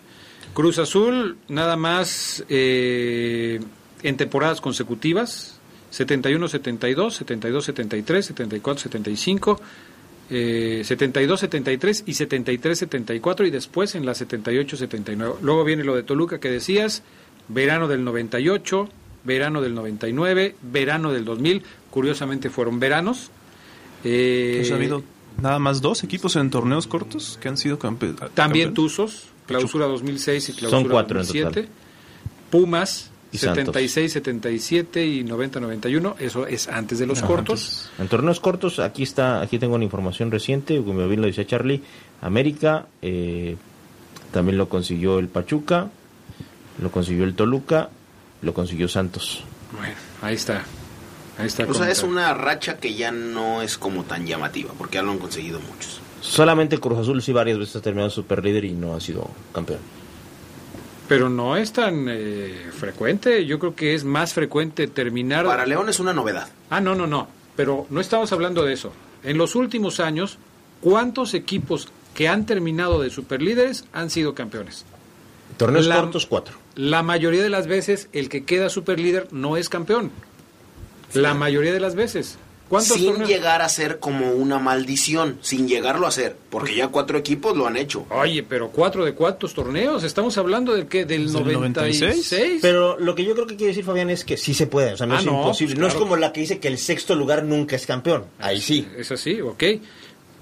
[0.53, 3.59] Cruz Azul, nada más eh,
[4.03, 5.58] en temporadas consecutivas,
[5.91, 9.59] 71-72, 72-73, 74-75,
[10.31, 15.35] eh, 72-73 y 73-74 y después en la 78-79.
[15.41, 17.03] Luego viene lo de Toluca que decías,
[17.47, 18.89] verano del 98,
[19.23, 23.31] verano del 99, verano del 2000, curiosamente fueron veranos.
[24.03, 25.03] Eh, Pues ha habido
[25.41, 28.73] nada más dos equipos en torneos cortos que han sido campe- También campeones.
[28.75, 31.61] Tuzos, clausura 2006 y clausura Son cuatro en 2007.
[31.63, 31.69] total.
[32.51, 33.65] Pumas, Y Santos.
[33.65, 36.15] 76, 77 y 90, 91.
[36.19, 37.89] Eso es antes de los No, cortos.
[37.99, 41.81] En torneos cortos, aquí está, aquí tengo una información reciente, como bien lo decía Charlie,
[42.21, 43.55] América, eh,
[44.31, 45.89] también lo consiguió el Pachuca,
[46.81, 47.89] lo consiguió el Toluca,
[48.41, 49.43] lo consiguió Santos.
[49.77, 50.63] Bueno, ahí está.
[51.37, 51.65] Ahí está.
[51.65, 55.11] O sea, es una racha que ya no es como tan llamativa, porque ya lo
[55.11, 56.01] han conseguido muchos.
[56.21, 59.79] Solamente Cruz Azul sí varias veces ha terminado super líder y no ha sido campeón.
[61.09, 63.45] Pero no es tan eh, frecuente.
[63.45, 65.45] Yo creo que es más frecuente terminar.
[65.45, 66.47] Para León es una novedad.
[66.69, 67.27] Ah, no, no, no.
[67.57, 68.93] Pero no estamos hablando de eso.
[69.23, 70.37] En los últimos años,
[70.81, 74.85] ¿cuántos equipos que han terminado de superlíderes han sido campeones?
[75.57, 76.55] Torneos La- cortos, cuatro.
[76.75, 80.11] La mayoría de las veces, el que queda superlíder no es campeón.
[81.13, 82.37] La mayoría de las veces.
[82.69, 83.27] ¿Cuántos Sin torneos?
[83.29, 87.65] llegar a ser como una maldición, sin llegarlo a ser, porque ya cuatro equipos lo
[87.67, 88.05] han hecho.
[88.11, 90.03] Oye, pero cuatro de cuántos torneos?
[90.03, 92.59] Estamos hablando del que del ¿Del 96.
[92.61, 94.97] Pero lo que yo creo que quiere decir Fabián es que sí se puede, o
[94.97, 95.73] sea, no Ah, es no, imposible.
[95.75, 98.25] pues No es como la que dice que el sexto lugar nunca es campeón.
[98.37, 98.87] Ahí sí.
[98.97, 99.63] Es así, ok.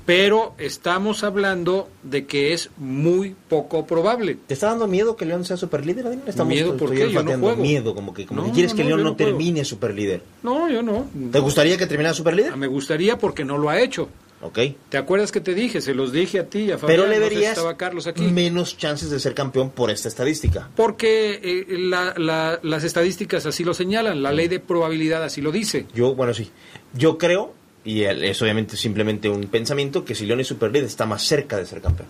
[0.08, 4.38] Pero estamos hablando de que es muy poco probable.
[4.48, 6.08] ¿Te está dando miedo que León sea superlíder?
[6.08, 6.24] Adrián?
[6.26, 7.14] Estamos ¿Miedo por estoy qué?
[7.14, 7.62] Yo no juego.
[7.62, 10.22] miedo, como que, como No, que quieres no, que León no, no termine superlíder.
[10.44, 11.08] No, yo no.
[11.32, 12.54] ¿Te gustaría que terminara superlíder?
[12.54, 14.08] Ah, Me gustaría porque no lo ha hecho.
[14.42, 14.60] Ok.
[14.88, 15.82] ¿Te acuerdas que te dije?
[15.82, 17.00] Se los dije a ti y a Fabián.
[17.02, 18.22] Pero le verías estaba Carlos aquí.
[18.22, 20.70] menos chances de ser campeón por esta estadística.
[20.76, 25.52] Porque eh, la- la- las estadísticas así lo señalan, la ley de probabilidad así lo
[25.52, 25.86] dice.
[25.94, 26.50] Yo, bueno, sí.
[26.94, 27.54] Yo creo,
[27.88, 31.66] Y es obviamente simplemente un pensamiento que si León es superlíder está más cerca de
[31.66, 32.10] ser campeón.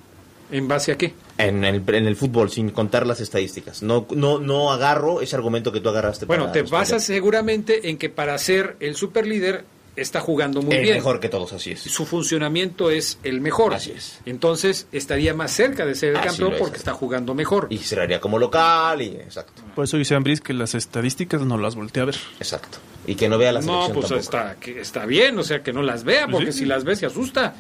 [0.51, 1.13] ¿En base a qué?
[1.38, 3.84] En el, en el fútbol, sin contar las estadísticas.
[3.84, 6.25] No, no, no agarro ese argumento que tú agarraste.
[6.25, 9.65] Bueno, para te basas seguramente en que para ser el superlíder
[9.95, 10.95] está jugando muy El bien.
[10.95, 11.82] mejor que todos, así es.
[11.82, 13.75] Su funcionamiento es el mejor.
[13.75, 14.19] Así es.
[14.25, 17.67] Entonces estaría más cerca de ser el Así campeón es, porque está jugando mejor.
[17.69, 19.61] Y cerraría como local y exacto.
[19.75, 22.15] Por eso dice Ambris que las estadísticas no las voltea a ver.
[22.39, 22.80] Exacto.
[23.08, 24.16] Y que no vea la No, pues tampoco.
[24.20, 26.60] está, que está bien, o sea, que no las vea, porque Sí.
[26.60, 27.55] si las ve se asusta.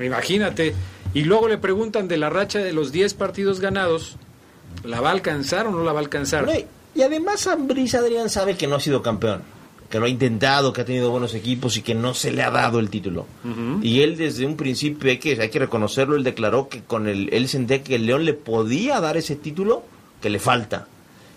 [0.00, 0.74] Imagínate.
[1.14, 4.16] Y luego le preguntan de la racha de los 10 partidos ganados,
[4.84, 6.44] ¿la va a alcanzar o no la va a alcanzar?
[6.46, 9.42] No, y- además Ambriz Adrián sabe que no ha sido campeón,
[9.88, 12.50] que lo ha intentado, que ha tenido buenos equipos y que no se le ha
[12.50, 13.26] dado el título.
[13.82, 17.28] Y él desde un principio hay que hay que reconocerlo, él declaró que con el
[17.32, 19.84] él sentía que el León le podía dar ese título
[20.20, 20.86] que le falta.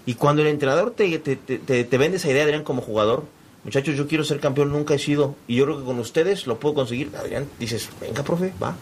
[0.08, 3.24] Y cuando el entrenador te, te, te- te- te vende esa idea, Adrián, como jugador,
[3.64, 6.60] muchachos, yo quiero ser campeón, nunca he sido, y yo creo que con ustedes lo
[6.60, 8.76] puedo conseguir, Adrián, dices, venga, profe, va.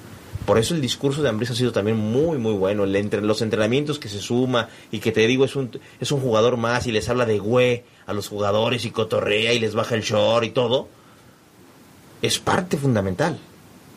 [0.45, 2.85] Por eso el discurso de Ambriz ha sido también muy, muy bueno.
[2.85, 6.57] Entre, los entrenamientos que se suma y que te digo es un, es un jugador
[6.57, 10.01] más y les habla de güey a los jugadores y cotorrea y les baja el
[10.01, 10.87] short y todo.
[12.23, 13.37] Es parte fundamental,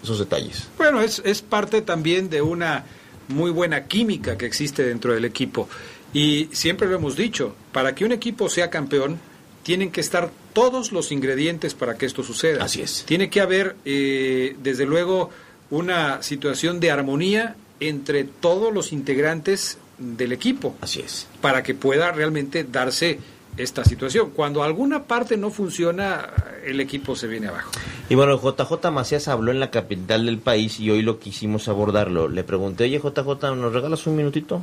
[0.03, 0.69] esos detalles.
[0.77, 2.85] Bueno, es, es parte también de una
[3.29, 5.69] muy buena química que existe dentro del equipo.
[6.13, 9.19] Y siempre lo hemos dicho, para que un equipo sea campeón,
[9.63, 12.65] tienen que estar todos los ingredientes para que esto suceda.
[12.65, 13.05] Así es.
[13.07, 15.31] Tiene que haber, eh, desde luego,
[15.71, 20.77] una situación de armonía entre todos los integrantes del equipo.
[20.81, 21.27] Así es.
[21.41, 23.19] Para que pueda realmente darse
[23.57, 24.31] esta situación.
[24.31, 26.31] Cuando alguna parte no funciona,
[26.65, 27.71] el equipo se viene abajo.
[28.09, 32.29] Y bueno, JJ Macías habló en la capital del país y hoy lo quisimos abordarlo.
[32.29, 34.63] Le pregunté, oye JJ, ¿nos regalas un minutito?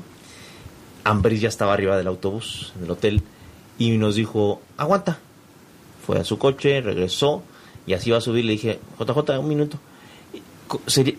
[1.04, 3.24] Ambris ya estaba arriba del autobús, del hotel,
[3.78, 5.20] y nos dijo, aguanta.
[6.10, 7.44] Fue a su coche, regresó,
[7.86, 8.44] y así va a subir.
[8.44, 9.78] Le dije, JJ, un minuto.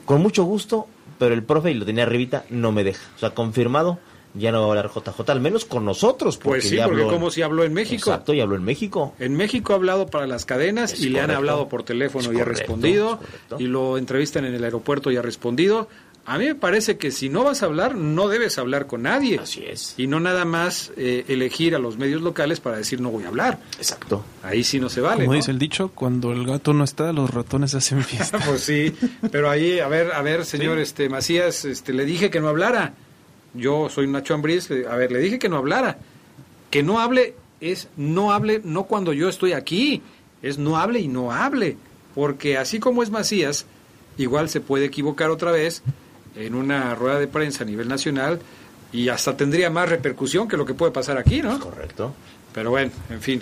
[0.04, 3.00] Con mucho gusto, pero el profe, y lo tenía arribita, no me deja.
[3.14, 4.00] O sea, confirmado,
[4.34, 6.38] ya no va a hablar JJ, al menos con nosotros.
[6.38, 8.10] Porque Pues sí, ya porque habló en- como si habló en México.
[8.10, 9.14] Exacto, y habló en México.
[9.20, 12.36] En México ha hablado para las cadenas Es y le han hablado por teléfono Es
[12.36, 13.20] y ha respondido.
[13.60, 15.88] Y lo entrevistan en el aeropuerto y ha respondido.
[16.26, 19.38] A mí me parece que si no vas a hablar, no debes hablar con nadie.
[19.40, 19.94] Así es.
[19.96, 23.28] Y no nada más eh, elegir a los medios locales para decir no voy a
[23.28, 23.58] hablar.
[23.78, 24.24] Exacto.
[24.42, 25.24] Ahí sí no se vale.
[25.24, 25.36] Como ¿no?
[25.36, 28.38] dice el dicho, cuando el gato no está, los ratones hacen fiesta.
[28.46, 28.94] pues sí,
[29.32, 32.94] pero ahí, a ver, a ver, señor este Macías, este, le dije que no hablara.
[33.54, 35.98] Yo soy Nacho Ambriz, le- a ver, le dije que no hablara.
[36.70, 40.00] Que no hable es no hable, no cuando yo estoy aquí,
[40.42, 41.76] es no hable y no hable.
[42.14, 43.66] Porque así como es Macías,
[44.16, 45.82] igual se puede equivocar otra vez
[46.36, 48.40] en una rueda de prensa a nivel nacional
[48.92, 51.58] y hasta tendría más repercusión que lo que puede pasar aquí, ¿no?
[51.58, 52.14] Correcto.
[52.52, 53.40] Pero bueno, en fin,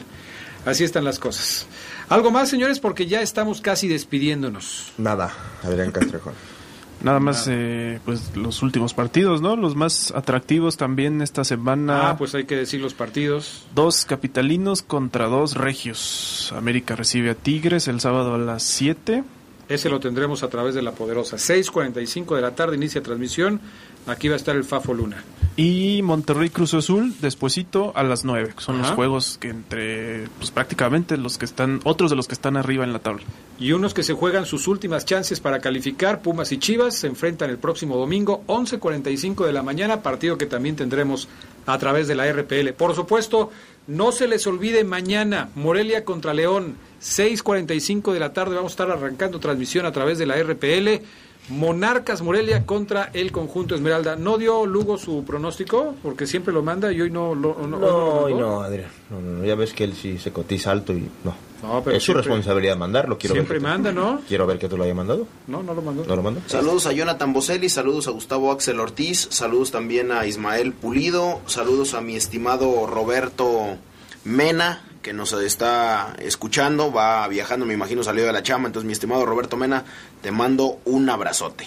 [0.67, 1.67] así están las cosas.
[2.09, 2.81] ¿Algo más, señores?
[2.81, 4.93] Porque ya estamos casi despidiéndonos.
[4.99, 5.33] Nada,
[5.63, 6.35] Adrián Castrejón.
[7.01, 9.55] Nada más, eh, pues los últimos partidos, ¿no?
[9.55, 12.11] Los más atractivos también esta semana.
[12.11, 13.67] Ah, pues hay que decir los partidos.
[13.73, 16.53] Dos capitalinos contra dos regios.
[16.57, 19.23] América recibe a Tigres el sábado a las 7.
[19.69, 21.37] Ese lo tendremos a través de la poderosa.
[21.37, 23.61] 6.45 de la tarde inicia transmisión.
[24.07, 25.23] Aquí va a estar el Fafo Luna.
[25.57, 28.55] Y Monterrey Cruz Azul, despuesito a las 9.
[28.59, 28.87] Son Ajá.
[28.87, 32.85] los juegos que entre, pues prácticamente los que están, otros de los que están arriba
[32.85, 33.25] en la tabla.
[33.59, 37.51] Y unos que se juegan sus últimas chances para calificar, Pumas y Chivas, se enfrentan
[37.51, 41.29] el próximo domingo, 11.45 de la mañana, partido que también tendremos
[41.67, 42.73] a través de la RPL.
[42.75, 43.51] Por supuesto,
[43.89, 48.91] no se les olvide mañana, Morelia contra León, 6.45 de la tarde, vamos a estar
[48.91, 51.03] arrancando transmisión a través de la RPL.
[51.49, 54.17] Monarcas Morelia contra el conjunto Esmeralda.
[54.17, 55.95] ¿No dio Lugo su pronóstico?
[56.03, 58.91] Porque siempre lo manda y hoy no lo no, no No, Adrián.
[59.09, 61.48] No, ya ves que él sí se cotiza alto y no.
[61.63, 63.19] No, pero es su responsabilidad mandarlo.
[63.19, 64.21] Quiero ver Siempre que tú- manda, ¿no?
[64.29, 65.27] Quiero ver que tú lo hayas mandado.
[65.47, 66.05] No, no lo mandó.
[66.05, 66.41] ¿No lo mandó?
[66.47, 71.95] Saludos a Jonathan Boselli, saludos a Gustavo Axel Ortiz, saludos también a Ismael Pulido, saludos
[71.95, 73.77] a mi estimado Roberto
[74.25, 78.93] Mena, que nos está escuchando, va viajando, me imagino salió de la chama, entonces mi
[78.93, 79.85] estimado Roberto Mena,
[80.23, 81.67] te mando un abrazote.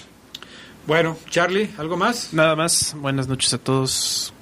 [0.88, 2.34] Bueno, Charlie, ¿algo más?
[2.34, 4.34] Nada más, buenas noches a todos.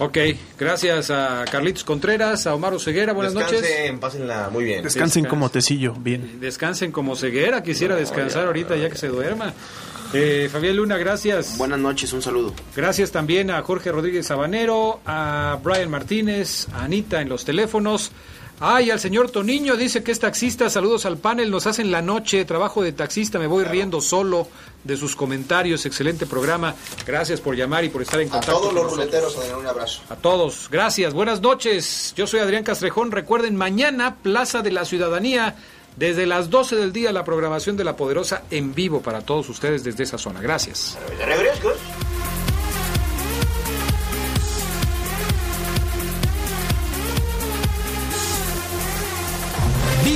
[0.00, 0.16] Ok,
[0.56, 3.60] gracias a Carlitos Contreras, a Omar Ceguera, buenas noches.
[3.60, 4.84] Descansen, pásenla muy bien.
[4.84, 5.28] Descansen Descansa.
[5.28, 6.38] como tecillo, bien.
[6.40, 9.54] Descansen como ceguera, quisiera descansar ahorita ya que se duerma.
[10.14, 11.58] Eh, Fabián Luna, gracias.
[11.58, 12.54] Buenas noches, un saludo.
[12.76, 18.12] Gracias también a Jorge Rodríguez Sabanero, a Brian Martínez, a Anita en los teléfonos.
[18.60, 20.68] Ay, al señor Toniño dice que es taxista.
[20.68, 21.50] Saludos al panel.
[21.50, 22.44] Nos hacen la noche.
[22.44, 23.38] Trabajo de taxista.
[23.38, 24.48] Me voy riendo solo
[24.82, 25.86] de sus comentarios.
[25.86, 26.74] Excelente programa.
[27.06, 28.52] Gracias por llamar y por estar en A contacto.
[28.58, 30.02] todos con los ruleteros, Adrián, un abrazo.
[30.08, 32.12] A todos, gracias, buenas noches.
[32.16, 33.12] Yo soy Adrián Castrejón.
[33.12, 35.54] Recuerden, mañana, Plaza de la Ciudadanía,
[35.96, 39.82] Desde las 12 del día la programación de La Poderosa en vivo para todos ustedes
[39.82, 40.40] desde esa zona.
[40.40, 40.96] Gracias.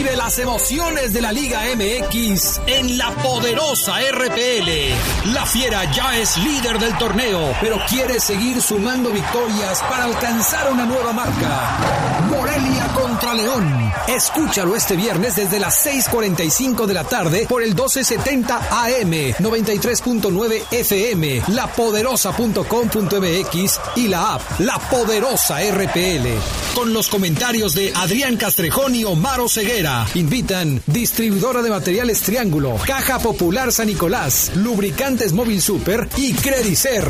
[0.02, 5.30] Las emociones de la Liga MX en la poderosa RPL.
[5.32, 10.84] La Fiera ya es líder del torneo, pero quiere seguir sumando victorias para alcanzar una
[10.86, 12.20] nueva marca.
[12.28, 12.88] Morelia
[13.22, 13.92] León.
[14.08, 21.42] Escúchalo este viernes desde las 6:45 de la tarde por el 1270 AM, 93.9 FM,
[21.48, 26.26] lapoderosa.com.mx y la app La Poderosa RPL.
[26.74, 30.04] Con los comentarios de Adrián Castrejón y Omar Ceguera.
[30.14, 37.08] Invitan Distribuidora de Materiales Triángulo, Caja Popular San Nicolás, Lubricantes Móvil Super y Credicer.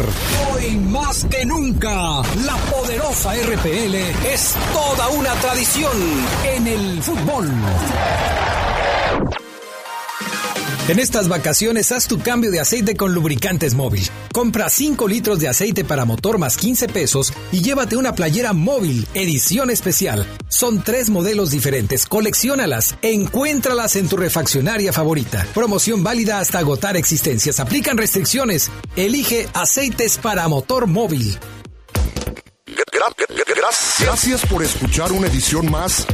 [0.53, 3.95] Hoy más que nunca, la poderosa RPL
[4.33, 6.02] es toda una tradición
[6.45, 7.49] en el fútbol.
[10.89, 14.05] En estas vacaciones haz tu cambio de aceite con lubricantes móvil.
[14.33, 19.07] Compra 5 litros de aceite para motor más 15 pesos y llévate una playera móvil,
[19.15, 20.27] edición especial.
[20.49, 25.47] Son tres modelos diferentes, colecciónalas, encuéntralas en tu refaccionaria favorita.
[25.55, 27.61] Promoción válida hasta agotar existencias.
[27.61, 28.71] Aplican restricciones.
[28.97, 31.39] Elige aceites para motor móvil.
[33.99, 36.07] Gracias por escuchar una edición más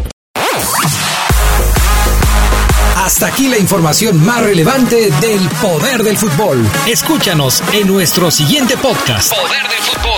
[3.09, 6.62] hasta aquí la información más relevante del poder del fútbol.
[6.86, 9.32] Escúchanos en nuestro siguiente podcast.
[9.34, 10.18] Poder del fútbol.